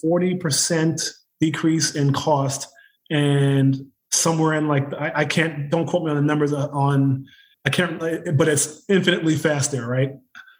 40% 0.05 1.11
decrease 1.41 1.95
in 1.95 2.13
cost 2.13 2.69
and 3.11 3.87
somewhere 4.11 4.55
in 4.55 4.69
like, 4.69 4.93
I, 4.95 5.13
I 5.17 5.25
can't, 5.25 5.71
don't 5.71 5.87
quote 5.87 6.05
me 6.05 6.11
on 6.11 6.17
the 6.17 6.23
numbers 6.23 6.53
uh, 6.53 6.69
on, 6.69 7.27
I 7.65 7.71
can't, 7.71 7.99
but 8.37 8.49
it's 8.49 8.85
infinitely 8.89 9.37
faster, 9.37 9.87
right? 9.87 10.13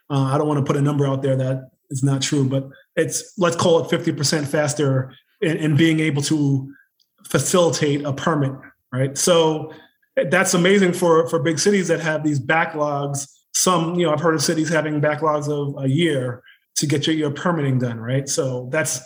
Uh, 0.09 0.31
I 0.33 0.37
don't 0.37 0.47
want 0.47 0.59
to 0.59 0.65
put 0.65 0.77
a 0.77 0.81
number 0.81 1.05
out 1.05 1.21
there 1.21 1.35
that 1.35 1.69
is 1.89 2.03
not 2.03 2.21
true, 2.21 2.47
but 2.47 2.69
it's, 2.95 3.33
let's 3.37 3.55
call 3.55 3.79
it 3.79 3.89
50% 3.89 4.47
faster 4.47 5.13
in, 5.41 5.57
in 5.57 5.75
being 5.75 5.99
able 5.99 6.21
to 6.23 6.73
facilitate 7.25 8.05
a 8.05 8.13
permit, 8.13 8.53
right? 8.91 9.17
So 9.17 9.73
that's 10.29 10.53
amazing 10.53 10.93
for 10.93 11.27
for 11.29 11.39
big 11.39 11.59
cities 11.59 11.87
that 11.87 11.99
have 11.99 12.23
these 12.23 12.39
backlogs. 12.39 13.27
Some, 13.53 13.95
you 13.95 14.05
know, 14.05 14.13
I've 14.13 14.19
heard 14.19 14.35
of 14.35 14.41
cities 14.41 14.69
having 14.69 15.01
backlogs 15.01 15.49
of 15.49 15.83
a 15.83 15.87
year 15.87 16.43
to 16.75 16.85
get 16.85 17.07
your, 17.07 17.15
your 17.15 17.31
permitting 17.31 17.79
done, 17.79 17.99
right? 17.99 18.29
So 18.29 18.69
that's 18.71 19.01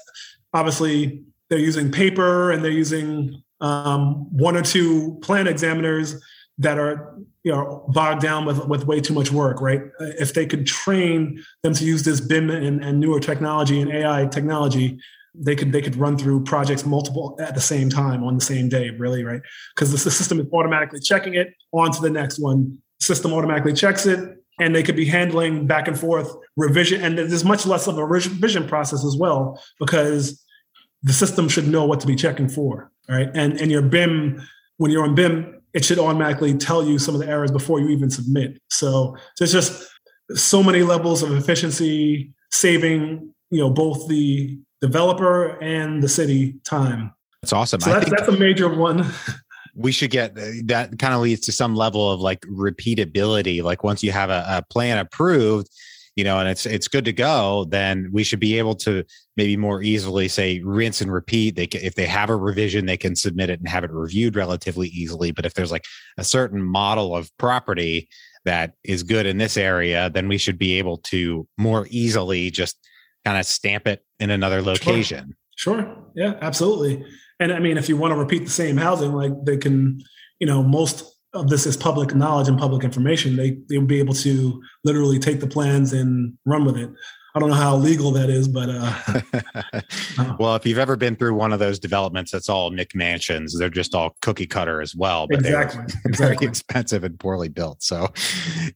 obviously 0.53 1.23
they're 1.49 1.59
using 1.59 1.91
paper 1.91 2.51
and 2.51 2.63
they're 2.63 2.71
using 2.71 3.41
um, 3.61 4.27
one 4.35 4.57
or 4.57 4.61
two 4.61 5.17
plan 5.21 5.47
examiners 5.47 6.21
that 6.57 6.77
are 6.77 7.15
you 7.43 7.51
know 7.51 7.85
bogged 7.89 8.21
down 8.21 8.45
with 8.45 8.65
with 8.67 8.85
way 8.85 9.01
too 9.01 9.13
much 9.13 9.31
work, 9.31 9.61
right? 9.61 9.81
If 9.99 10.33
they 10.33 10.45
could 10.45 10.67
train 10.67 11.43
them 11.63 11.73
to 11.73 11.83
use 11.83 12.03
this 12.03 12.21
BIM 12.21 12.49
and, 12.49 12.83
and 12.83 12.99
newer 12.99 13.19
technology 13.19 13.81
and 13.81 13.91
AI 13.91 14.27
technology, 14.27 14.99
they 15.33 15.55
could 15.55 15.71
they 15.71 15.81
could 15.81 15.95
run 15.95 16.17
through 16.17 16.43
projects 16.43 16.85
multiple 16.85 17.37
at 17.39 17.55
the 17.55 17.61
same 17.61 17.89
time 17.89 18.23
on 18.23 18.35
the 18.35 18.41
same 18.43 18.67
day 18.67 18.89
really 18.91 19.23
right? 19.23 19.41
Because 19.75 19.91
the 19.91 19.97
system 20.11 20.39
is 20.39 20.47
automatically 20.51 20.99
checking 20.99 21.35
it 21.35 21.53
on 21.71 21.91
to 21.91 22.01
the 22.01 22.09
next 22.09 22.39
one. 22.39 22.77
System 22.99 23.33
automatically 23.33 23.73
checks 23.73 24.05
it 24.05 24.37
and 24.59 24.75
they 24.75 24.83
could 24.83 24.95
be 24.95 25.05
handling 25.05 25.65
back 25.65 25.87
and 25.87 25.97
forth 25.99 26.35
revision 26.57 27.03
and 27.03 27.17
there's 27.17 27.45
much 27.45 27.65
less 27.65 27.87
of 27.87 27.97
a 27.97 28.05
revision 28.05 28.67
process 28.67 29.05
as 29.05 29.15
well 29.17 29.61
because 29.79 30.43
the 31.03 31.13
system 31.13 31.47
should 31.47 31.67
know 31.67 31.85
what 31.85 31.99
to 31.99 32.07
be 32.07 32.15
checking 32.15 32.49
for 32.49 32.91
right? 33.09 33.29
And 33.33 33.59
and 33.59 33.71
your 33.71 33.81
bim 33.81 34.41
when 34.77 34.91
you're 34.91 35.03
on 35.03 35.15
bim 35.15 35.61
it 35.73 35.85
should 35.85 35.99
automatically 35.99 36.53
tell 36.53 36.85
you 36.85 36.99
some 36.99 37.15
of 37.15 37.21
the 37.21 37.27
errors 37.27 37.49
before 37.49 37.79
you 37.79 37.87
even 37.87 38.09
submit. 38.09 38.61
So 38.69 39.15
there's 39.39 39.53
just 39.53 39.89
so 40.35 40.61
many 40.61 40.83
levels 40.83 41.23
of 41.23 41.31
efficiency 41.31 42.33
saving 42.51 43.33
you 43.49 43.59
know 43.59 43.69
both 43.69 44.07
the 44.09 44.59
developer 44.81 45.61
and 45.61 46.01
the 46.01 46.09
city 46.09 46.55
time. 46.63 47.13
That's 47.41 47.53
awesome. 47.53 47.81
So 47.81 47.91
that's, 47.91 48.09
that's 48.09 48.27
a 48.27 48.33
major 48.33 48.69
one. 48.69 49.05
we 49.75 49.91
should 49.91 50.11
get 50.11 50.35
that 50.35 50.97
kind 50.99 51.13
of 51.13 51.21
leads 51.21 51.41
to 51.41 51.51
some 51.51 51.75
level 51.75 52.11
of 52.11 52.19
like 52.19 52.41
repeatability. 52.41 53.63
Like 53.63 53.83
once 53.83 54.03
you 54.03 54.11
have 54.11 54.29
a, 54.29 54.43
a, 54.47 54.61
plan 54.69 54.97
approved, 54.97 55.69
you 56.15 56.23
know, 56.23 56.39
and 56.39 56.49
it's 56.49 56.65
it's 56.65 56.87
good 56.87 57.05
to 57.05 57.13
go, 57.13 57.65
then 57.69 58.09
we 58.11 58.23
should 58.23 58.39
be 58.39 58.57
able 58.57 58.75
to 58.75 59.03
maybe 59.37 59.55
more 59.55 59.81
easily 59.81 60.27
say 60.27 60.59
rinse 60.61 61.01
and 61.01 61.11
repeat. 61.11 61.55
They 61.55 61.67
can, 61.67 61.81
if 61.81 61.95
they 61.95 62.05
have 62.05 62.29
a 62.29 62.35
revision, 62.35 62.85
they 62.85 62.97
can 62.97 63.15
submit 63.15 63.49
it 63.49 63.59
and 63.59 63.69
have 63.69 63.83
it 63.83 63.91
reviewed 63.91 64.35
relatively 64.35 64.89
easily. 64.89 65.31
But 65.31 65.45
if 65.45 65.53
there's 65.53 65.71
like 65.71 65.85
a 66.17 66.23
certain 66.23 66.61
model 66.61 67.15
of 67.15 67.35
property 67.37 68.09
that 68.43 68.73
is 68.83 69.03
good 69.03 69.25
in 69.25 69.37
this 69.37 69.55
area, 69.55 70.09
then 70.09 70.27
we 70.27 70.37
should 70.37 70.57
be 70.57 70.77
able 70.79 70.97
to 70.97 71.47
more 71.57 71.87
easily 71.89 72.51
just 72.51 72.77
kind 73.25 73.37
of 73.37 73.45
stamp 73.45 73.87
it 73.87 74.03
in 74.19 74.29
another 74.29 74.61
location. 74.61 75.35
Sure. 75.55 75.81
sure. 75.81 75.97
Yeah, 76.15 76.35
absolutely. 76.41 77.05
And 77.39 77.51
I 77.51 77.59
mean, 77.59 77.77
if 77.77 77.89
you 77.89 77.97
want 77.97 78.13
to 78.13 78.19
repeat 78.19 78.45
the 78.45 78.51
same 78.51 78.77
housing, 78.77 79.13
like 79.13 79.31
they 79.45 79.57
can, 79.57 79.99
you 80.39 80.47
know, 80.47 80.61
most 80.61 81.03
of 81.33 81.49
this 81.49 81.65
is 81.65 81.77
public 81.77 82.13
knowledge 82.13 82.47
and 82.47 82.59
public 82.59 82.83
information. 82.83 83.35
They 83.35 83.57
they'll 83.69 83.85
be 83.85 83.99
able 83.99 84.13
to 84.15 84.61
literally 84.83 85.19
take 85.19 85.39
the 85.39 85.47
plans 85.47 85.93
and 85.93 86.37
run 86.45 86.65
with 86.65 86.77
it. 86.77 86.89
I 87.33 87.39
don't 87.39 87.49
know 87.49 87.55
how 87.55 87.75
legal 87.77 88.11
that 88.11 88.29
is, 88.29 88.47
but 88.47 88.69
uh, 88.69 90.35
well, 90.39 90.55
if 90.55 90.65
you've 90.65 90.77
ever 90.77 90.95
been 90.95 91.15
through 91.15 91.33
one 91.35 91.53
of 91.53 91.59
those 91.59 91.79
developments, 91.79 92.31
that's 92.31 92.49
all 92.49 92.71
McMansions. 92.71 93.57
They're 93.57 93.69
just 93.69 93.95
all 93.95 94.15
cookie 94.21 94.47
cutter 94.47 94.81
as 94.81 94.95
well, 94.95 95.27
but 95.27 95.39
exactly, 95.39 95.85
they're 96.03 96.13
very 96.33 96.37
expensive 96.41 97.03
and 97.03 97.17
poorly 97.19 97.47
built. 97.47 97.83
So, 97.83 98.09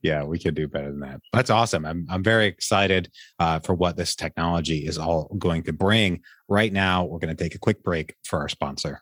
yeah, 0.02 0.24
we 0.24 0.40
can 0.40 0.54
do 0.54 0.68
better 0.68 0.90
than 0.90 1.02
that. 1.02 1.20
That's 1.34 1.50
awesome. 1.50 1.86
I'm 1.86 2.06
I'm 2.10 2.24
very 2.24 2.48
excited 2.48 3.10
uh, 3.40 3.60
for 3.60 3.76
what 3.76 3.98
this 3.98 4.16
technology 4.16 4.86
is 4.86 4.98
all 4.98 5.34
going 5.38 5.64
to 5.64 5.74
bring. 5.74 6.22
Right 6.48 6.72
now, 6.72 7.04
we're 7.04 7.20
going 7.20 7.36
to 7.36 7.44
take 7.44 7.56
a 7.56 7.60
quick 7.60 7.84
break 7.84 8.16
for 8.24 8.40
our 8.40 8.50
sponsor. 8.50 9.02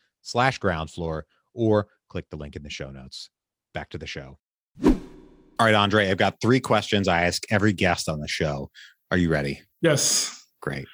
slash 0.21 0.57
ground 0.57 0.89
floor 0.89 1.25
or 1.53 1.87
click 2.09 2.25
the 2.29 2.37
link 2.37 2.55
in 2.55 2.63
the 2.63 2.69
show 2.69 2.91
notes. 2.91 3.29
Back 3.73 3.89
to 3.91 3.97
the 3.97 4.07
show. 4.07 4.37
All 4.83 5.67
right, 5.67 5.75
Andre, 5.75 6.09
I've 6.09 6.17
got 6.17 6.41
three 6.41 6.59
questions 6.59 7.07
I 7.07 7.23
ask 7.23 7.43
every 7.49 7.73
guest 7.73 8.09
on 8.09 8.19
the 8.19 8.27
show. 8.27 8.69
Are 9.11 9.17
you 9.17 9.29
ready? 9.29 9.61
Yes. 9.81 10.45
Great. 10.61 10.87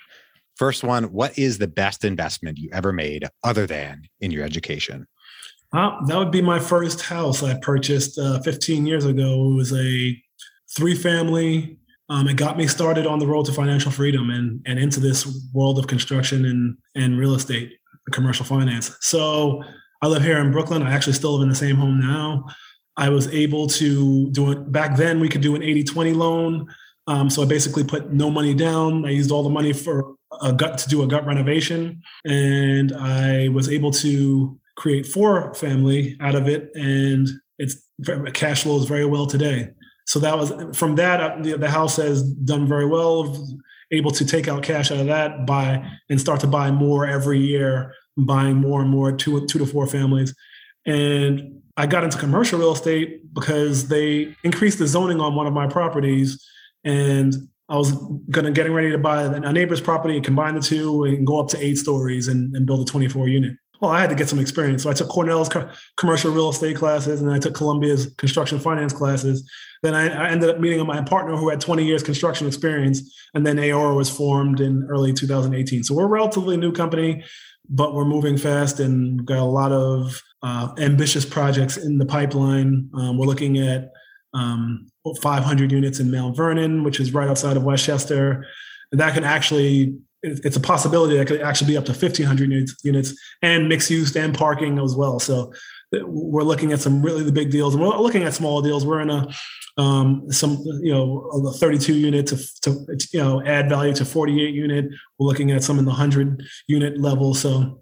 First 0.56 0.84
one 0.84 1.06
What 1.06 1.38
is 1.38 1.58
the 1.58 1.68
best 1.68 2.04
investment 2.04 2.58
you 2.58 2.70
ever 2.74 2.92
made 2.92 3.26
other 3.44 3.68
than 3.68 4.04
in 4.20 4.32
your 4.32 4.44
education? 4.44 5.08
Uh, 5.74 6.04
that 6.06 6.18
would 6.18 6.32
be 6.32 6.42
my 6.42 6.60
first 6.60 7.02
house 7.02 7.44
I 7.44 7.58
purchased 7.60 8.18
uh, 8.18 8.40
15 8.42 8.86
years 8.86 9.06
ago. 9.06 9.52
It 9.52 9.56
was 9.56 9.74
a 9.74 10.18
three 10.76 10.96
family. 10.96 11.78
Um, 12.10 12.28
it 12.28 12.38
got 12.38 12.58
me 12.58 12.68
started 12.68 13.06
on 13.06 13.20
the 13.20 13.28
road 13.28 13.46
to 13.48 13.52
financial 13.52 13.92
freedom 13.92 14.30
and, 14.30 14.62
and 14.66 14.80
into 14.80 15.00
this 15.02 15.28
world 15.54 15.78
of 15.78 15.88
construction 15.88 16.46
and, 16.46 16.78
and 16.96 17.20
real 17.20 17.36
estate 17.36 17.74
commercial 18.12 18.46
finance. 18.46 18.96
So 19.02 19.64
I 20.02 20.08
live 20.08 20.24
here 20.24 20.38
in 20.40 20.52
Brooklyn. 20.52 20.84
I 20.84 20.94
actually 20.94 21.14
still 21.14 21.34
live 21.34 21.44
in 21.44 21.50
the 21.50 21.56
same 21.56 21.76
home 21.76 22.00
now. 22.00 22.46
I 22.98 23.10
was 23.10 23.28
able 23.28 23.68
to 23.68 24.30
do 24.32 24.52
it 24.52 24.72
back 24.72 24.98
then. 24.98 25.20
We 25.20 25.30
could 25.30 25.42
do 25.42 25.56
an 25.56 25.64
80 25.64 25.84
20 25.84 26.14
loan. 26.14 26.68
Um, 27.08 27.30
so 27.30 27.42
I 27.42 27.46
basically 27.46 27.84
put 27.84 28.12
no 28.12 28.30
money 28.30 28.54
down. 28.54 29.06
I 29.06 29.12
used 29.12 29.32
all 29.32 29.44
the 29.44 29.50
money 29.50 29.72
for 29.72 30.16
a 30.42 30.52
gut 30.52 30.78
to 30.80 30.90
do 30.90 31.04
a 31.04 31.08
gut 31.08 31.26
renovation. 31.26 32.02
And 32.26 32.94
I 32.94 33.50
was 33.50 33.70
able 33.70 33.92
to 33.92 34.60
create 34.76 35.06
four 35.06 35.54
family 35.54 36.18
out 36.20 36.36
of 36.36 36.48
it. 36.48 36.70
And 36.76 37.30
it's 37.58 37.78
cash 38.34 38.64
flows 38.64 38.86
very 38.86 39.06
well 39.06 39.26
today. 39.26 39.70
So 40.06 40.20
that 40.20 40.38
was 40.38 40.54
from 40.78 40.96
that, 40.96 41.22
uh, 41.22 41.42
the, 41.42 41.58
the 41.58 41.70
house 41.70 41.98
has 41.98 42.24
done 42.24 42.68
very 42.68 42.86
well 42.86 43.36
able 43.92 44.12
to 44.12 44.26
take 44.26 44.48
out 44.48 44.64
cash 44.64 44.92
out 44.92 45.00
of 45.00 45.08
that, 45.08 45.46
buy 45.46 45.90
and 46.10 46.20
start 46.20 46.40
to 46.42 46.48
buy 46.48 46.72
more 46.72 47.06
every 47.06 47.40
year, 47.40 47.94
buying 48.18 48.58
more 48.58 48.82
and 48.82 48.90
more 48.90 49.12
two 49.12 49.46
two 49.48 49.60
to 49.60 49.66
four 49.66 49.88
families. 49.88 50.36
And 50.86 51.62
I 51.76 51.86
got 51.86 52.04
into 52.04 52.18
commercial 52.18 52.60
real 52.60 52.74
estate 52.74 53.34
because 53.34 53.88
they 53.88 54.36
increased 54.44 54.80
the 54.80 54.88
zoning 54.88 55.22
on 55.22 55.36
one 55.36 55.48
of 55.48 55.54
my 55.54 55.68
properties, 55.68 56.44
and 56.84 57.36
I 57.70 57.78
was 57.78 57.92
gonna 58.30 58.52
getting 58.52 58.74
ready 58.74 58.92
to 58.92 58.98
buy 58.98 59.24
a 59.24 59.54
neighbor's 59.54 59.82
property 59.82 60.16
and 60.16 60.26
combine 60.26 60.56
the 60.56 60.62
two 60.62 61.04
and 61.04 61.26
go 61.26 61.40
up 61.40 61.50
to 61.50 61.64
eight 61.64 61.78
stories 61.78 62.28
and, 62.28 62.56
and 62.56 62.66
build 62.66 62.88
a 62.88 62.92
24 62.92 63.28
unit 63.28 63.58
well, 63.80 63.92
I 63.92 64.00
had 64.00 64.10
to 64.10 64.16
get 64.16 64.30
some 64.30 64.40
experience. 64.40 64.84
So 64.84 64.90
I 64.90 64.94
took 64.94 65.10
Cornell's 65.10 65.50
co- 65.50 65.70
commercial 65.98 66.32
real 66.32 66.50
estate 66.50 66.78
classes 66.78 67.22
and 67.22 67.32
I 67.32 67.40
took 67.40 67.54
Columbia's 67.54 68.14
construction 68.18 68.60
finance 68.60 68.94
classes. 68.94 69.50
Then 69.84 69.94
I, 69.94 70.08
I, 70.08 70.30
ended 70.30 70.50
up 70.50 70.60
meeting 70.60 70.86
my 70.86 71.02
partner 71.04 71.36
who 71.36 71.50
had 71.50 71.62
20 71.62 71.86
years 71.86 72.02
construction 72.02 72.48
experience. 72.48 73.14
And 73.34 73.46
then 73.46 73.60
Aora 73.60 73.94
was 73.94 74.10
formed 74.10 74.62
in 74.62 74.88
early 74.90 75.14
2018. 75.14 75.84
So 75.84 75.94
we're 75.94 76.06
a 76.06 76.08
relatively 76.08 76.58
new 76.58 76.72
company, 76.72 77.24
but 77.70 77.94
we're 77.94 78.06
moving 78.06 78.38
fast 78.38 78.80
and 78.80 79.24
got 79.26 79.40
a 79.40 79.44
lot 79.44 79.72
of 79.72 80.22
uh, 80.42 80.74
ambitious 80.80 81.26
projects 81.26 81.78
in 81.78 82.00
the 82.00 82.06
pipeline. 82.06 82.90
Um, 82.96 83.18
we're 83.18 83.28
looking 83.28 83.60
at 83.60 83.92
um, 84.34 84.88
500 85.22 85.72
units 85.72 86.00
in 86.00 86.10
Mount 86.12 86.36
Vernon, 86.36 86.84
which 86.84 87.00
is 87.00 87.14
right 87.14 87.30
outside 87.30 87.58
of 87.58 87.64
Westchester. 87.64 88.46
And 88.92 89.02
that 89.02 89.14
can 89.14 89.24
actually 89.24 89.98
it's 90.24 90.58
a 90.58 90.60
possibility 90.60 91.18
that 91.18 91.28
could 91.28 91.42
actually 91.42 91.68
be 91.68 91.78
up 91.78 91.86
to 91.86 91.92
1500 91.92 92.52
units, 92.52 92.76
units 92.84 93.14
and 93.42 93.70
mixed 93.70 93.90
use 93.90 94.16
and 94.16 94.34
parking 94.34 94.80
as 94.80 94.96
well. 94.96 95.20
So 95.20 95.54
we're 95.92 96.44
looking 96.44 96.72
at 96.72 96.82
some 96.82 97.02
really 97.02 97.24
the 97.24 97.32
big 97.32 97.52
deals 97.52 97.74
and 97.74 97.84
we're 97.84 97.96
looking 97.98 98.24
at 98.24 98.34
small 98.34 98.62
deals. 98.62 98.86
We're 98.86 99.02
in 99.02 99.10
a, 99.10 99.28
um, 99.78 100.32
some, 100.32 100.58
you 100.82 100.92
know, 100.92 101.30
a 101.48 101.52
32 101.52 101.94
unit 101.94 102.28
to, 102.28 102.62
to, 102.62 102.98
you 103.14 103.20
know, 103.20 103.46
add 103.46 103.70
value 103.70 103.94
to 103.94 104.06
48 104.06 104.54
unit. 104.54 104.86
We're 105.20 105.28
looking 105.28 105.52
at 105.52 105.64
some 105.64 105.80
in 105.80 105.86
the 105.86 105.92
hundred 105.92 106.44
unit 106.68 107.00
level. 107.00 107.34
So 107.34 107.82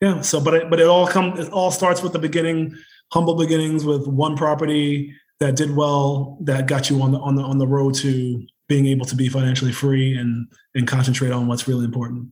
yeah. 0.00 0.20
So, 0.20 0.40
but 0.40 0.54
it, 0.54 0.70
but 0.70 0.80
it 0.80 0.86
all 0.86 1.06
comes, 1.06 1.38
it 1.38 1.52
all 1.52 1.70
starts 1.70 2.02
with 2.02 2.12
the 2.12 2.18
beginning, 2.18 2.76
humble 3.12 3.36
beginnings 3.36 3.84
with 3.84 4.06
one 4.06 4.36
property 4.36 5.14
that 5.40 5.56
did 5.56 5.74
well, 5.74 6.38
that 6.42 6.66
got 6.66 6.90
you 6.90 7.00
on 7.00 7.12
the, 7.12 7.18
on 7.18 7.36
the, 7.36 7.42
on 7.42 7.58
the 7.58 7.66
road 7.66 7.94
to 7.94 8.46
being 8.68 8.86
able 8.86 9.06
to 9.06 9.14
be 9.14 9.28
financially 9.28 9.72
free 9.72 10.16
and 10.16 10.48
and 10.74 10.86
concentrate 10.86 11.32
on 11.32 11.46
what's 11.46 11.68
really 11.68 11.84
important. 11.84 12.28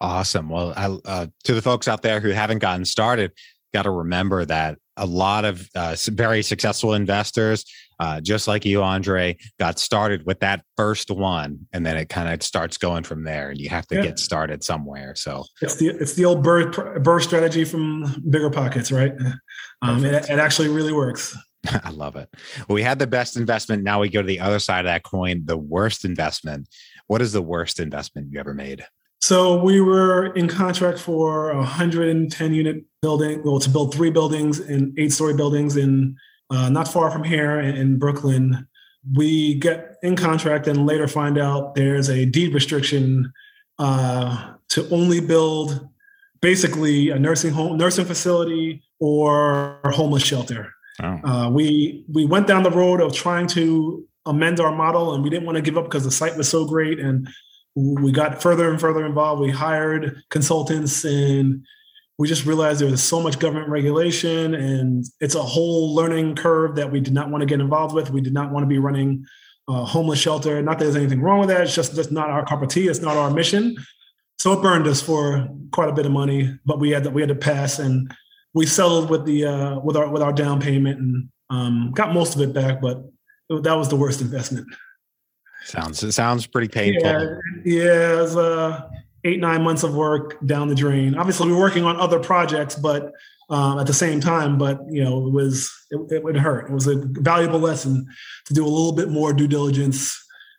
Awesome. 0.00 0.48
Well, 0.48 0.72
I, 0.76 0.86
uh, 1.04 1.26
to 1.44 1.54
the 1.54 1.62
folks 1.62 1.88
out 1.88 2.02
there 2.02 2.20
who 2.20 2.30
haven't 2.30 2.58
gotten 2.58 2.84
started, 2.84 3.32
got 3.72 3.82
to 3.82 3.90
remember 3.90 4.44
that 4.44 4.78
a 4.96 5.06
lot 5.06 5.44
of 5.44 5.68
uh, 5.74 5.96
very 6.08 6.42
successful 6.42 6.94
investors, 6.94 7.64
uh, 7.98 8.20
just 8.20 8.46
like 8.46 8.64
you, 8.64 8.82
Andre, 8.82 9.36
got 9.58 9.78
started 9.78 10.24
with 10.24 10.40
that 10.40 10.64
first 10.76 11.10
one, 11.10 11.66
and 11.72 11.84
then 11.84 11.96
it 11.96 12.08
kind 12.08 12.32
of 12.32 12.42
starts 12.42 12.78
going 12.78 13.02
from 13.02 13.24
there. 13.24 13.50
And 13.50 13.60
you 13.60 13.68
have 13.70 13.86
to 13.88 13.96
yeah. 13.96 14.02
get 14.02 14.18
started 14.18 14.62
somewhere. 14.62 15.14
So 15.16 15.44
it's 15.60 15.76
the 15.76 15.88
it's 15.88 16.14
the 16.14 16.24
old 16.24 16.42
birth 16.42 16.76
birth 17.02 17.24
strategy 17.24 17.64
from 17.64 18.04
BiggerPockets, 18.28 18.96
right? 18.96 19.12
Um, 19.82 20.04
it, 20.04 20.30
it 20.30 20.38
actually 20.38 20.68
really 20.68 20.92
works. 20.92 21.36
I 21.84 21.90
love 21.90 22.16
it. 22.16 22.28
we 22.68 22.82
had 22.82 22.98
the 22.98 23.06
best 23.06 23.36
investment. 23.36 23.82
Now 23.82 24.00
we 24.00 24.08
go 24.08 24.20
to 24.20 24.26
the 24.26 24.40
other 24.40 24.58
side 24.58 24.80
of 24.80 24.86
that 24.86 25.02
coin, 25.02 25.42
the 25.44 25.56
worst 25.56 26.04
investment. 26.04 26.68
What 27.06 27.22
is 27.22 27.32
the 27.32 27.42
worst 27.42 27.80
investment 27.80 28.32
you 28.32 28.40
ever 28.40 28.54
made? 28.54 28.84
So 29.20 29.62
we 29.62 29.80
were 29.80 30.34
in 30.34 30.48
contract 30.48 30.98
for 30.98 31.50
a 31.50 31.56
110 31.56 32.52
unit 32.54 32.84
building, 33.00 33.42
well, 33.42 33.58
to 33.58 33.70
build 33.70 33.94
three 33.94 34.10
buildings 34.10 34.60
and 34.60 34.98
eight 34.98 35.12
story 35.12 35.34
buildings 35.34 35.76
in 35.76 36.16
uh, 36.50 36.68
not 36.68 36.88
far 36.88 37.10
from 37.10 37.24
here 37.24 37.58
in 37.58 37.98
Brooklyn. 37.98 38.68
We 39.14 39.54
get 39.54 39.96
in 40.02 40.16
contract 40.16 40.66
and 40.66 40.86
later 40.86 41.08
find 41.08 41.38
out 41.38 41.74
there's 41.74 42.10
a 42.10 42.26
deed 42.26 42.52
restriction 42.52 43.32
uh, 43.78 44.54
to 44.70 44.88
only 44.90 45.20
build 45.20 45.88
basically 46.42 47.08
a 47.08 47.18
nursing 47.18 47.52
home, 47.52 47.78
nursing 47.78 48.04
facility, 48.04 48.82
or 49.00 49.80
homeless 49.84 50.22
shelter. 50.22 50.74
Oh. 51.02 51.20
Uh, 51.24 51.50
we 51.50 52.04
we 52.12 52.24
went 52.24 52.46
down 52.46 52.62
the 52.62 52.70
road 52.70 53.00
of 53.00 53.12
trying 53.12 53.46
to 53.48 54.06
amend 54.26 54.60
our 54.60 54.74
model, 54.74 55.14
and 55.14 55.22
we 55.22 55.30
didn't 55.30 55.46
want 55.46 55.56
to 55.56 55.62
give 55.62 55.76
up 55.76 55.84
because 55.84 56.04
the 56.04 56.10
site 56.10 56.36
was 56.36 56.48
so 56.48 56.64
great. 56.64 56.98
And 57.00 57.28
we 57.74 58.12
got 58.12 58.40
further 58.40 58.70
and 58.70 58.80
further 58.80 59.04
involved. 59.04 59.40
We 59.40 59.50
hired 59.50 60.22
consultants 60.30 61.04
and 61.04 61.64
we 62.18 62.28
just 62.28 62.46
realized 62.46 62.80
there 62.80 62.90
was 62.90 63.02
so 63.02 63.20
much 63.20 63.40
government 63.40 63.68
regulation 63.68 64.54
and 64.54 65.04
it's 65.20 65.34
a 65.34 65.42
whole 65.42 65.92
learning 65.92 66.36
curve 66.36 66.76
that 66.76 66.92
we 66.92 67.00
did 67.00 67.12
not 67.12 67.30
want 67.30 67.42
to 67.42 67.46
get 67.46 67.60
involved 67.60 67.94
with. 67.94 68.10
We 68.10 68.20
did 68.20 68.32
not 68.32 68.52
want 68.52 68.62
to 68.62 68.68
be 68.68 68.78
running 68.78 69.24
a 69.68 69.84
homeless 69.84 70.20
shelter. 70.20 70.62
Not 70.62 70.78
that 70.78 70.84
there's 70.84 70.96
anything 70.96 71.20
wrong 71.20 71.40
with 71.40 71.48
that. 71.48 71.62
It's 71.62 71.74
just 71.74 71.96
just 71.96 72.12
not 72.12 72.30
our 72.30 72.44
cup 72.44 72.62
of 72.62 72.68
tea. 72.68 72.86
It's 72.86 73.00
not 73.00 73.16
our 73.16 73.30
mission. 73.30 73.76
So 74.38 74.52
it 74.52 74.62
burned 74.62 74.86
us 74.86 75.00
for 75.00 75.48
quite 75.72 75.88
a 75.88 75.92
bit 75.92 76.06
of 76.06 76.12
money, 76.12 76.56
but 76.64 76.78
we 76.78 76.90
had 76.90 77.04
to, 77.04 77.10
we 77.10 77.22
had 77.22 77.28
to 77.28 77.34
pass 77.34 77.78
and 77.78 78.12
we 78.54 78.66
settled 78.66 79.10
with 79.10 79.26
the 79.26 79.44
uh, 79.44 79.78
with 79.80 79.96
our 79.96 80.08
with 80.08 80.22
our 80.22 80.32
down 80.32 80.60
payment 80.60 80.98
and 80.98 81.28
um, 81.50 81.92
got 81.94 82.14
most 82.14 82.34
of 82.34 82.40
it 82.40 82.52
back, 82.54 82.80
but 82.80 83.02
that 83.50 83.74
was 83.74 83.88
the 83.88 83.96
worst 83.96 84.20
investment. 84.20 84.66
Sounds 85.64 86.02
it 86.02 86.12
sounds 86.12 86.46
pretty 86.46 86.68
painful. 86.68 87.02
Yeah, 87.04 87.36
yeah 87.64 88.12
it 88.12 88.20
was 88.20 88.36
uh, 88.36 88.88
eight 89.24 89.40
nine 89.40 89.62
months 89.62 89.82
of 89.82 89.94
work 89.94 90.38
down 90.46 90.68
the 90.68 90.74
drain. 90.74 91.16
Obviously, 91.16 91.48
we 91.48 91.52
were 91.52 91.60
working 91.60 91.84
on 91.84 91.96
other 91.96 92.20
projects, 92.20 92.76
but 92.76 93.12
um, 93.50 93.78
at 93.78 93.86
the 93.86 93.94
same 93.94 94.20
time. 94.20 94.56
But 94.56 94.80
you 94.88 95.02
know, 95.02 95.26
it 95.26 95.32
was 95.32 95.70
it, 95.90 96.00
it 96.12 96.22
would 96.22 96.36
hurt. 96.36 96.70
It 96.70 96.72
was 96.72 96.86
a 96.86 96.96
valuable 96.96 97.58
lesson 97.58 98.06
to 98.46 98.54
do 98.54 98.64
a 98.64 98.68
little 98.68 98.92
bit 98.92 99.08
more 99.08 99.32
due 99.32 99.48
diligence 99.48 100.16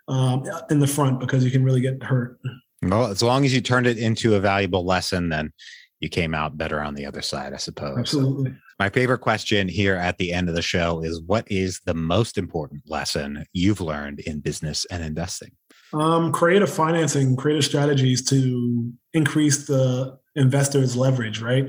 um, 0.08 0.44
in 0.70 0.80
the 0.80 0.88
front 0.88 1.20
because 1.20 1.46
you 1.46 1.52
can 1.52 1.64
really 1.64 1.82
get 1.82 2.04
hurt. 2.04 2.40
Well, 2.82 3.08
as 3.08 3.24
long 3.24 3.46
as 3.46 3.54
you 3.54 3.62
turned 3.62 3.88
it 3.88 3.98
into 3.98 4.36
a 4.36 4.40
valuable 4.40 4.86
lesson, 4.86 5.30
then 5.30 5.54
you 6.00 6.10
came 6.10 6.36
out 6.36 6.58
better 6.58 6.82
on 6.82 6.94
the 6.94 7.06
other 7.06 7.22
side, 7.22 7.54
I 7.54 7.58
suppose. 7.58 7.98
Absolutely. 7.98 8.52
So 8.52 8.58
my 8.80 8.90
favorite 8.90 9.20
question 9.20 9.68
here 9.68 9.96
at 9.96 10.18
the 10.18 10.34
end 10.34 10.50
of 10.50 10.56
the 10.56 10.62
show 10.62 11.02
is 11.02 11.22
what 11.22 11.50
is 11.50 11.80
the 11.86 11.94
most 11.94 12.38
important 12.38 12.84
lesson 12.88 13.46
you've 13.54 13.82
learned 13.82 14.20
in 14.20 14.40
business 14.40 14.86
and 14.92 15.04
investing? 15.04 15.52
Um, 15.94 16.32
creative 16.32 16.70
financing, 16.70 17.36
creative 17.38 17.64
strategies 17.64 18.24
to 18.30 18.92
increase 19.14 19.68
the 19.68 20.18
investor's 20.36 20.98
leverage, 20.98 21.42
right? 21.42 21.68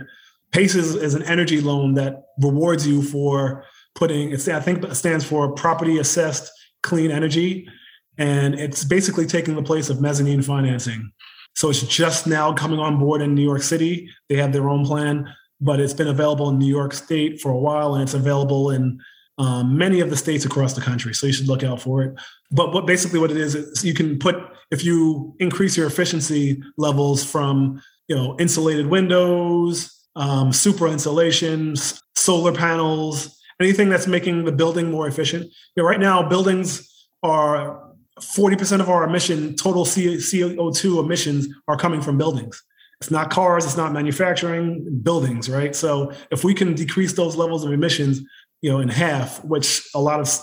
PACE 0.52 0.74
is, 0.74 0.94
is 0.96 1.14
an 1.14 1.22
energy 1.22 1.60
loan 1.60 1.94
that 1.94 2.24
rewards 2.42 2.86
you 2.86 3.02
for 3.02 3.64
putting, 3.94 4.32
it's, 4.32 4.48
I 4.48 4.60
think 4.60 4.82
it 4.82 4.94
stands 4.96 5.24
for 5.24 5.52
property 5.52 5.98
assessed 5.98 6.50
clean 6.82 7.10
energy. 7.10 7.68
And 8.18 8.58
it's 8.58 8.84
basically 8.84 9.26
taking 9.26 9.54
the 9.54 9.62
place 9.62 9.90
of 9.90 10.00
mezzanine 10.00 10.42
financing. 10.42 11.12
So 11.56 11.70
it's 11.70 11.82
just 11.82 12.26
now 12.26 12.52
coming 12.52 12.78
on 12.78 12.98
board 12.98 13.22
in 13.22 13.34
New 13.34 13.42
York 13.42 13.62
City. 13.62 14.10
They 14.28 14.36
have 14.36 14.52
their 14.52 14.68
own 14.68 14.84
plan, 14.84 15.34
but 15.60 15.80
it's 15.80 15.94
been 15.94 16.08
available 16.08 16.50
in 16.50 16.58
New 16.58 16.66
York 16.68 16.92
State 16.92 17.40
for 17.40 17.50
a 17.50 17.58
while, 17.58 17.94
and 17.94 18.02
it's 18.02 18.14
available 18.14 18.70
in 18.70 19.00
um, 19.38 19.76
many 19.76 20.00
of 20.00 20.10
the 20.10 20.16
states 20.16 20.44
across 20.44 20.74
the 20.74 20.80
country. 20.82 21.14
So 21.14 21.26
you 21.26 21.32
should 21.32 21.48
look 21.48 21.64
out 21.64 21.80
for 21.80 22.02
it. 22.02 22.14
But 22.50 22.72
what 22.72 22.86
basically 22.86 23.18
what 23.18 23.30
it 23.30 23.38
is 23.38 23.54
is 23.54 23.84
you 23.84 23.94
can 23.94 24.18
put 24.18 24.36
if 24.70 24.84
you 24.84 25.34
increase 25.38 25.76
your 25.76 25.86
efficiency 25.86 26.62
levels 26.76 27.24
from 27.24 27.82
you 28.08 28.16
know 28.16 28.36
insulated 28.38 28.86
windows, 28.88 29.90
um, 30.14 30.52
super 30.52 30.86
insulations, 30.86 32.02
solar 32.16 32.52
panels, 32.52 33.34
anything 33.60 33.88
that's 33.88 34.06
making 34.06 34.44
the 34.44 34.52
building 34.52 34.90
more 34.90 35.08
efficient. 35.08 35.44
You 35.44 35.82
know, 35.82 35.88
right 35.88 36.00
now 36.00 36.28
buildings 36.28 37.08
are 37.22 37.85
40% 38.20 38.80
of 38.80 38.88
our 38.88 39.04
emission, 39.04 39.54
total 39.56 39.84
CO2 39.84 41.04
emissions 41.04 41.48
are 41.68 41.76
coming 41.76 42.00
from 42.00 42.16
buildings. 42.16 42.62
It's 43.00 43.10
not 43.10 43.28
cars, 43.28 43.66
it's 43.66 43.76
not 43.76 43.92
manufacturing, 43.92 45.00
buildings, 45.02 45.50
right? 45.50 45.76
So 45.76 46.12
if 46.30 46.44
we 46.44 46.54
can 46.54 46.74
decrease 46.74 47.12
those 47.12 47.36
levels 47.36 47.62
of 47.64 47.72
emissions, 47.72 48.22
you 48.62 48.70
know, 48.70 48.80
in 48.80 48.88
half, 48.88 49.44
which 49.44 49.86
a 49.94 50.00
lot 50.00 50.20
of 50.20 50.40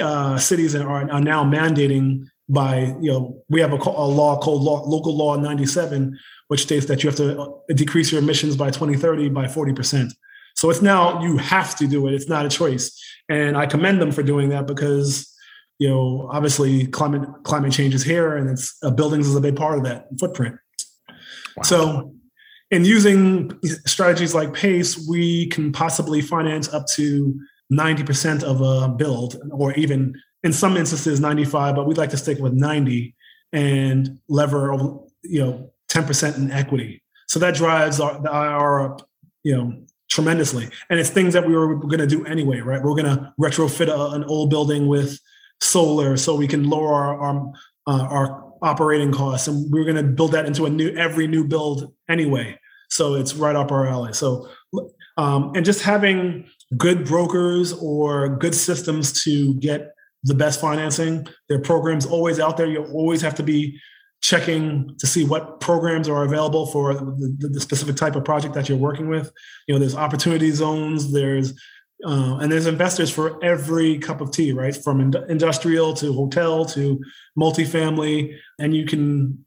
uh, 0.00 0.36
cities 0.36 0.74
are, 0.74 1.10
are 1.10 1.20
now 1.20 1.44
mandating 1.44 2.26
by, 2.48 2.94
you 3.00 3.12
know, 3.12 3.42
we 3.48 3.60
have 3.60 3.72
a, 3.72 3.76
a 3.76 4.06
law 4.06 4.38
called 4.40 4.62
law, 4.62 4.82
Local 4.84 5.16
Law 5.16 5.36
97, 5.36 6.18
which 6.48 6.62
states 6.62 6.86
that 6.86 7.04
you 7.04 7.08
have 7.08 7.16
to 7.16 7.40
uh, 7.40 7.48
decrease 7.74 8.10
your 8.10 8.20
emissions 8.20 8.56
by 8.56 8.70
2030 8.70 9.28
by 9.28 9.44
40%. 9.44 10.10
So 10.56 10.70
it's 10.70 10.82
now 10.82 11.22
you 11.22 11.36
have 11.36 11.76
to 11.76 11.86
do 11.86 12.06
it. 12.08 12.14
It's 12.14 12.28
not 12.28 12.46
a 12.46 12.48
choice. 12.48 13.00
And 13.28 13.56
I 13.56 13.66
commend 13.66 14.00
them 14.00 14.10
for 14.10 14.22
doing 14.22 14.48
that 14.50 14.66
because 14.66 15.32
you 15.78 15.88
know, 15.88 16.28
obviously 16.32 16.86
climate 16.86 17.28
climate 17.44 17.72
change 17.72 17.94
is 17.94 18.02
here, 18.02 18.36
and 18.36 18.50
it's 18.50 18.76
uh, 18.82 18.90
buildings 18.90 19.28
is 19.28 19.36
a 19.36 19.40
big 19.40 19.56
part 19.56 19.78
of 19.78 19.84
that 19.84 20.06
footprint. 20.18 20.56
Wow. 21.56 21.62
So, 21.62 22.14
in 22.70 22.84
using 22.84 23.58
strategies 23.86 24.34
like 24.34 24.54
PACE, 24.54 25.06
we 25.08 25.46
can 25.48 25.72
possibly 25.72 26.20
finance 26.20 26.72
up 26.72 26.86
to 26.94 27.38
ninety 27.68 28.04
percent 28.04 28.42
of 28.42 28.60
a 28.60 28.88
build, 28.88 29.36
or 29.50 29.72
even 29.74 30.14
in 30.42 30.52
some 30.52 30.76
instances 30.76 31.20
ninety 31.20 31.44
five. 31.44 31.74
But 31.76 31.86
we'd 31.86 31.98
like 31.98 32.10
to 32.10 32.16
stick 32.16 32.38
with 32.38 32.54
ninety 32.54 33.14
and 33.52 34.18
lever, 34.28 34.72
you 35.22 35.40
know, 35.40 35.72
ten 35.88 36.04
percent 36.04 36.36
in 36.36 36.50
equity. 36.50 37.02
So 37.28 37.38
that 37.40 37.54
drives 37.54 38.00
our, 38.00 38.20
the 38.22 38.28
IRR 38.28 38.84
up, 38.84 39.08
you 39.42 39.56
know, 39.56 39.82
tremendously. 40.08 40.68
And 40.88 41.00
it's 41.00 41.10
things 41.10 41.34
that 41.34 41.46
we 41.46 41.54
were 41.54 41.74
going 41.74 41.98
to 41.98 42.06
do 42.06 42.24
anyway, 42.24 42.60
right? 42.60 42.82
We're 42.82 42.94
going 42.94 43.16
to 43.16 43.34
retrofit 43.40 43.88
a, 43.88 44.14
an 44.14 44.24
old 44.24 44.50
building 44.50 44.86
with 44.86 45.18
solar 45.60 46.16
so 46.16 46.34
we 46.34 46.46
can 46.46 46.68
lower 46.68 46.92
our 46.92 47.20
our, 47.20 47.52
uh, 47.86 48.02
our 48.04 48.52
operating 48.62 49.12
costs 49.12 49.48
and 49.48 49.70
we're 49.70 49.84
going 49.84 49.96
to 49.96 50.02
build 50.02 50.32
that 50.32 50.46
into 50.46 50.64
a 50.66 50.70
new 50.70 50.90
every 50.96 51.26
new 51.26 51.44
build 51.44 51.92
anyway. 52.08 52.58
So 52.88 53.14
it's 53.14 53.34
right 53.34 53.56
up 53.56 53.70
our 53.70 53.86
alley. 53.86 54.12
So 54.12 54.48
um, 55.16 55.52
and 55.54 55.64
just 55.64 55.82
having 55.82 56.48
good 56.76 57.04
brokers 57.04 57.72
or 57.72 58.36
good 58.36 58.54
systems 58.54 59.22
to 59.24 59.54
get 59.54 59.92
the 60.24 60.34
best 60.34 60.60
financing 60.60 61.26
there 61.48 61.58
are 61.58 61.62
programs 61.62 62.04
always 62.04 62.40
out 62.40 62.56
there. 62.56 62.66
You 62.66 62.84
always 62.84 63.22
have 63.22 63.34
to 63.36 63.42
be 63.42 63.78
checking 64.22 64.96
to 64.98 65.06
see 65.06 65.24
what 65.24 65.60
programs 65.60 66.08
are 66.08 66.24
available 66.24 66.66
for 66.66 66.94
the, 66.94 67.48
the, 67.52 67.60
specific 67.60 67.94
type 67.96 68.16
of 68.16 68.24
project 68.24 68.54
that 68.54 68.68
you're 68.68 68.78
working 68.78 69.08
with. 69.08 69.30
You 69.68 69.74
know 69.74 69.78
there's 69.78 69.94
opportunity 69.94 70.50
zones 70.50 71.12
there's 71.12 71.52
uh, 72.04 72.38
and 72.38 72.52
there's 72.52 72.66
investors 72.66 73.10
for 73.10 73.42
every 73.42 73.98
cup 73.98 74.20
of 74.20 74.30
tea, 74.30 74.52
right? 74.52 74.76
From 74.76 75.00
in- 75.00 75.30
industrial 75.30 75.94
to 75.94 76.12
hotel 76.12 76.64
to 76.66 77.00
multifamily. 77.38 78.36
And 78.58 78.74
you 78.74 78.84
can, 78.84 79.44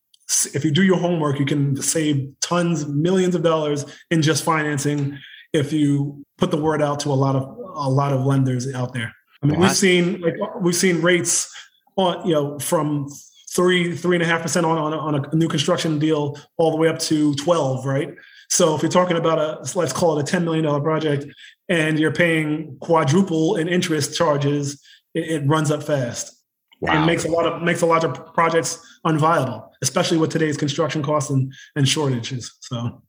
if 0.54 0.66
you 0.66 0.72
do 0.72 0.84
your 0.84 0.98
homework, 0.98 1.40
you 1.40 1.46
can 1.46 1.80
save 1.82 2.34
tons, 2.42 2.88
millions 2.88 3.36
of 3.36 3.44
dollars 3.44 3.86
in 4.10 4.22
just 4.22 4.44
financing 4.44 5.18
if 5.54 5.74
you 5.74 6.26
put 6.38 6.52
the 6.52 6.58
word 6.58 6.82
out 6.82 7.00
to 7.02 7.10
a 7.10 7.14
lot 7.14 7.36
of 7.36 7.44
a 7.76 7.90
lot 7.90 8.14
of 8.14 8.26
lenders 8.26 8.72
out 8.74 8.94
there. 8.94 9.14
I 9.42 9.48
mean, 9.48 9.60
we've 9.60 9.72
seen 9.72 10.22
like 10.22 10.36
we've 10.60 10.76
seen 10.76 11.02
rates 11.02 11.54
on 11.96 12.26
you 12.28 12.34
know 12.34 12.60
from 12.60 13.08
three 13.52 13.96
three 13.96 14.16
and 14.16 14.24
a 14.24 14.26
half 14.26 14.42
percent 14.42 14.66
on 14.66 14.78
on 14.78 14.94
a, 14.94 14.98
on 14.98 15.26
a 15.26 15.36
new 15.36 15.48
construction 15.48 15.98
deal 15.98 16.38
all 16.58 16.72
the 16.72 16.78
way 16.78 16.88
up 16.88 17.00
to 17.00 17.34
twelve, 17.36 17.86
right? 17.86 18.14
So 18.50 18.76
if 18.76 18.82
you're 18.82 18.92
talking 18.92 19.18
about 19.18 19.40
a 19.40 19.78
let's 19.78 19.94
call 19.94 20.18
it 20.18 20.22
a 20.22 20.26
ten 20.26 20.44
million 20.44 20.66
dollar 20.66 20.82
project, 20.82 21.26
and 21.70 22.00
you're 22.00 22.12
paying 22.12 22.78
quadruple 22.82 23.56
in 23.56 23.68
interest 23.68 24.18
charges, 24.18 24.82
it, 25.14 25.44
it 25.44 25.48
runs 25.48 25.72
up 25.72 25.84
fast. 25.84 26.36
Wow. 26.82 26.94
And 26.94 27.06
makes 27.06 27.26
a 27.26 27.30
lot 27.30 27.46
of 27.46 27.62
makes 27.62 27.82
a 27.82 27.86
lot 27.86 28.06
of 28.06 28.34
projects 28.34 28.80
unviable, 29.06 29.68
especially 29.82 30.18
with 30.18 30.32
today's 30.32 30.56
construction 30.56 31.04
costs 31.04 31.30
and, 31.30 31.54
and 31.76 31.88
shortages. 31.88 32.56
So 32.62 33.04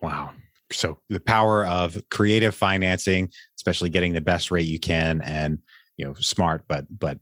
wow. 0.00 0.30
So 0.70 1.00
the 1.08 1.18
power 1.18 1.66
of 1.66 2.00
creative 2.10 2.54
financing, 2.54 3.30
especially 3.56 3.90
getting 3.90 4.12
the 4.12 4.20
best 4.20 4.50
rate 4.50 4.66
you 4.66 4.78
can 4.78 5.20
and 5.22 5.58
you 5.96 6.04
know, 6.06 6.14
smart, 6.14 6.64
but 6.68 6.86
but 6.96 7.18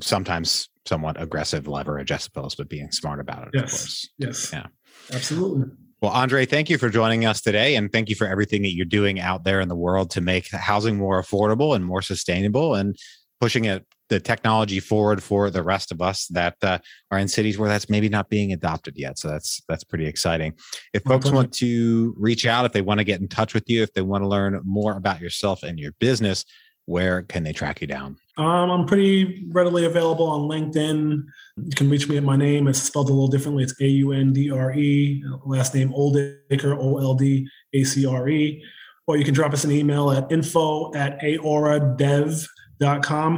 sometimes 0.00 0.68
somewhat 0.86 1.20
aggressive 1.20 1.66
leverage, 1.66 2.12
I 2.12 2.18
suppose, 2.18 2.54
but 2.54 2.68
being 2.68 2.92
smart 2.92 3.20
about 3.20 3.48
it, 3.48 3.50
yes. 3.54 3.64
of 3.64 3.70
course. 3.70 4.08
Yes. 4.18 4.52
Yeah. 4.52 4.66
Absolutely. 5.12 5.66
Well, 6.04 6.12
Aundre, 6.12 6.46
thank 6.46 6.68
you 6.68 6.76
for 6.76 6.90
joining 6.90 7.24
us 7.24 7.40
today. 7.40 7.76
And 7.76 7.90
thank 7.90 8.10
you 8.10 8.14
for 8.14 8.26
everything 8.26 8.60
that 8.60 8.74
you're 8.74 8.84
doing 8.84 9.20
out 9.20 9.44
there 9.44 9.62
in 9.62 9.68
the 9.68 9.74
world 9.74 10.10
to 10.10 10.20
make 10.20 10.50
housing 10.50 10.98
more 10.98 11.22
affordable 11.22 11.74
and 11.74 11.82
more 11.82 12.02
sustainable 12.02 12.74
and 12.74 12.94
pushing 13.40 13.64
it 13.64 13.86
the 14.10 14.20
technology 14.20 14.80
forward 14.80 15.22
for 15.22 15.48
the 15.48 15.62
rest 15.62 15.90
of 15.90 16.02
us 16.02 16.26
that 16.26 16.56
uh, 16.60 16.76
are 17.10 17.18
in 17.18 17.26
cities 17.26 17.56
where 17.56 17.70
that's 17.70 17.88
maybe 17.88 18.10
not 18.10 18.28
being 18.28 18.52
adopted 18.52 18.98
yet. 18.98 19.18
So 19.18 19.28
that's 19.28 19.62
that's 19.66 19.82
pretty 19.82 20.04
exciting. 20.04 20.52
If 20.92 21.04
folks 21.04 21.30
want 21.30 21.54
to 21.54 22.14
reach 22.18 22.44
out, 22.44 22.66
if 22.66 22.72
they 22.72 22.82
want 22.82 22.98
to 22.98 23.04
get 23.04 23.22
in 23.22 23.28
touch 23.28 23.54
with 23.54 23.64
you, 23.70 23.82
if 23.82 23.94
they 23.94 24.02
want 24.02 24.24
to 24.24 24.28
learn 24.28 24.60
more 24.62 24.98
about 24.98 25.22
yourself 25.22 25.62
and 25.62 25.80
your 25.80 25.92
business, 26.00 26.44
where 26.86 27.22
can 27.22 27.42
they 27.44 27.52
track 27.52 27.80
you 27.80 27.86
down? 27.86 28.16
Um, 28.36 28.70
I'm 28.70 28.84
pretty 28.86 29.46
readily 29.52 29.84
available 29.84 30.26
on 30.26 30.48
LinkedIn. 30.48 31.24
You 31.56 31.70
can 31.76 31.88
reach 31.88 32.08
me 32.08 32.16
at 32.16 32.24
my 32.24 32.36
name. 32.36 32.66
It's 32.66 32.82
spelled 32.82 33.08
a 33.08 33.12
little 33.12 33.28
differently. 33.28 33.62
It's 33.62 33.80
A 33.80 33.86
U 33.86 34.12
N 34.12 34.32
D 34.32 34.50
R 34.50 34.72
E, 34.74 35.22
last 35.44 35.74
name 35.74 35.90
Oldacre, 35.90 36.76
O 36.76 36.98
L 36.98 37.14
D 37.14 37.48
A 37.74 37.84
C 37.84 38.04
R 38.06 38.28
E. 38.28 38.64
Or 39.06 39.16
you 39.16 39.24
can 39.24 39.34
drop 39.34 39.52
us 39.52 39.64
an 39.64 39.70
email 39.70 40.10
at 40.10 40.32
info 40.32 40.92
at 40.94 41.20
aoradev.com. 41.20 42.48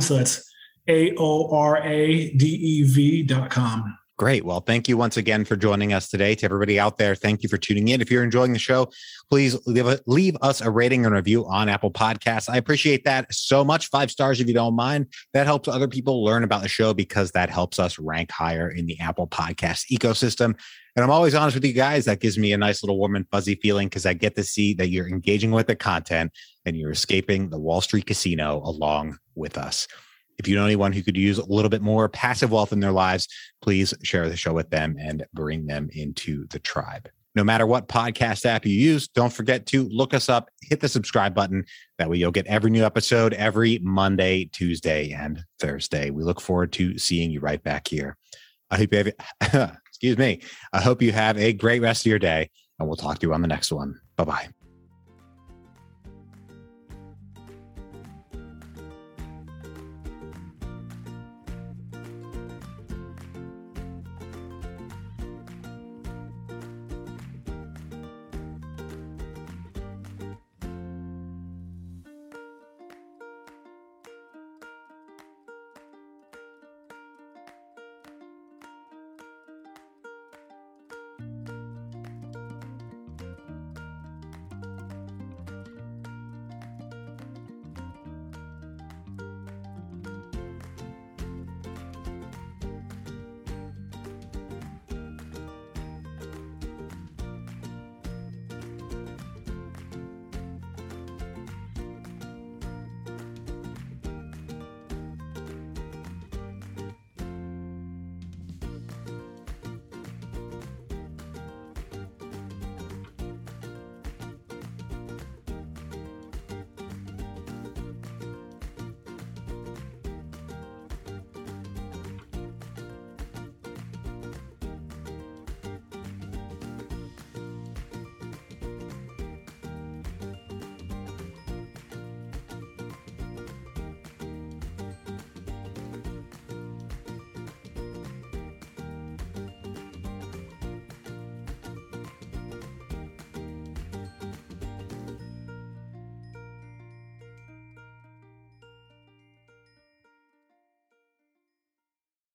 So 0.00 0.16
that's 0.16 0.50
A 0.88 1.14
O 1.18 1.50
R 1.54 1.82
A 1.82 2.30
D 2.30 2.46
E 2.46 2.82
V.com. 2.84 3.98
Great. 4.18 4.46
Well, 4.46 4.60
thank 4.60 4.88
you 4.88 4.96
once 4.96 5.18
again 5.18 5.44
for 5.44 5.56
joining 5.56 5.92
us 5.92 6.08
today. 6.08 6.34
To 6.36 6.46
everybody 6.46 6.80
out 6.80 6.96
there, 6.96 7.14
thank 7.14 7.42
you 7.42 7.50
for 7.50 7.58
tuning 7.58 7.88
in. 7.88 8.00
If 8.00 8.10
you're 8.10 8.24
enjoying 8.24 8.54
the 8.54 8.58
show, 8.58 8.90
please 9.28 9.58
leave, 9.66 9.86
a, 9.86 10.00
leave 10.06 10.38
us 10.40 10.62
a 10.62 10.70
rating 10.70 11.04
and 11.04 11.14
review 11.14 11.46
on 11.46 11.68
Apple 11.68 11.90
Podcasts. 11.90 12.48
I 12.48 12.56
appreciate 12.56 13.04
that 13.04 13.32
so 13.34 13.62
much. 13.62 13.90
Five 13.90 14.10
stars 14.10 14.40
if 14.40 14.48
you 14.48 14.54
don't 14.54 14.74
mind. 14.74 15.08
That 15.34 15.44
helps 15.44 15.68
other 15.68 15.86
people 15.86 16.24
learn 16.24 16.44
about 16.44 16.62
the 16.62 16.68
show 16.68 16.94
because 16.94 17.32
that 17.32 17.50
helps 17.50 17.78
us 17.78 17.98
rank 17.98 18.30
higher 18.30 18.70
in 18.70 18.86
the 18.86 18.98
Apple 19.00 19.26
Podcast 19.26 19.90
ecosystem. 19.92 20.58
And 20.96 21.04
I'm 21.04 21.10
always 21.10 21.34
honest 21.34 21.54
with 21.54 21.66
you 21.66 21.74
guys. 21.74 22.06
That 22.06 22.20
gives 22.20 22.38
me 22.38 22.54
a 22.54 22.58
nice 22.58 22.82
little 22.82 22.96
warm 22.96 23.16
and 23.16 23.28
fuzzy 23.30 23.56
feeling 23.56 23.88
because 23.88 24.06
I 24.06 24.14
get 24.14 24.34
to 24.36 24.42
see 24.42 24.72
that 24.74 24.88
you're 24.88 25.08
engaging 25.08 25.50
with 25.50 25.66
the 25.66 25.76
content 25.76 26.32
and 26.64 26.74
you're 26.74 26.90
escaping 26.90 27.50
the 27.50 27.58
Wall 27.58 27.82
Street 27.82 28.06
casino 28.06 28.62
along 28.64 29.18
with 29.34 29.58
us. 29.58 29.86
If 30.38 30.48
you 30.48 30.54
know 30.56 30.64
anyone 30.64 30.92
who 30.92 31.02
could 31.02 31.16
use 31.16 31.38
a 31.38 31.44
little 31.44 31.68
bit 31.68 31.82
more 31.82 32.08
passive 32.08 32.50
wealth 32.50 32.72
in 32.72 32.80
their 32.80 32.92
lives, 32.92 33.28
please 33.62 33.94
share 34.02 34.28
the 34.28 34.36
show 34.36 34.52
with 34.52 34.70
them 34.70 34.96
and 34.98 35.24
bring 35.32 35.66
them 35.66 35.88
into 35.92 36.46
the 36.48 36.58
tribe. 36.58 37.08
No 37.34 37.44
matter 37.44 37.66
what 37.66 37.88
podcast 37.88 38.46
app 38.46 38.64
you 38.64 38.72
use, 38.72 39.08
don't 39.08 39.32
forget 39.32 39.66
to 39.66 39.86
look 39.88 40.14
us 40.14 40.30
up, 40.30 40.48
hit 40.62 40.80
the 40.80 40.88
subscribe 40.88 41.34
button. 41.34 41.64
That 41.98 42.08
way 42.08 42.16
you'll 42.16 42.30
get 42.30 42.46
every 42.46 42.70
new 42.70 42.82
episode 42.82 43.34
every 43.34 43.78
Monday, 43.82 44.46
Tuesday, 44.46 45.12
and 45.12 45.44
Thursday. 45.58 46.08
We 46.08 46.24
look 46.24 46.40
forward 46.40 46.72
to 46.74 46.96
seeing 46.96 47.30
you 47.30 47.40
right 47.40 47.62
back 47.62 47.88
here. 47.88 48.16
I 48.70 48.78
hope 48.78 48.92
you 48.92 49.12
have, 49.42 49.76
excuse 49.86 50.16
me. 50.16 50.40
I 50.72 50.80
hope 50.80 51.02
you 51.02 51.12
have 51.12 51.36
a 51.36 51.52
great 51.52 51.82
rest 51.82 52.06
of 52.06 52.10
your 52.10 52.18
day, 52.18 52.48
and 52.78 52.88
we'll 52.88 52.96
talk 52.96 53.18
to 53.18 53.26
you 53.26 53.34
on 53.34 53.42
the 53.42 53.48
next 53.48 53.70
one. 53.70 54.00
Bye 54.16 54.24
bye. 54.24 54.55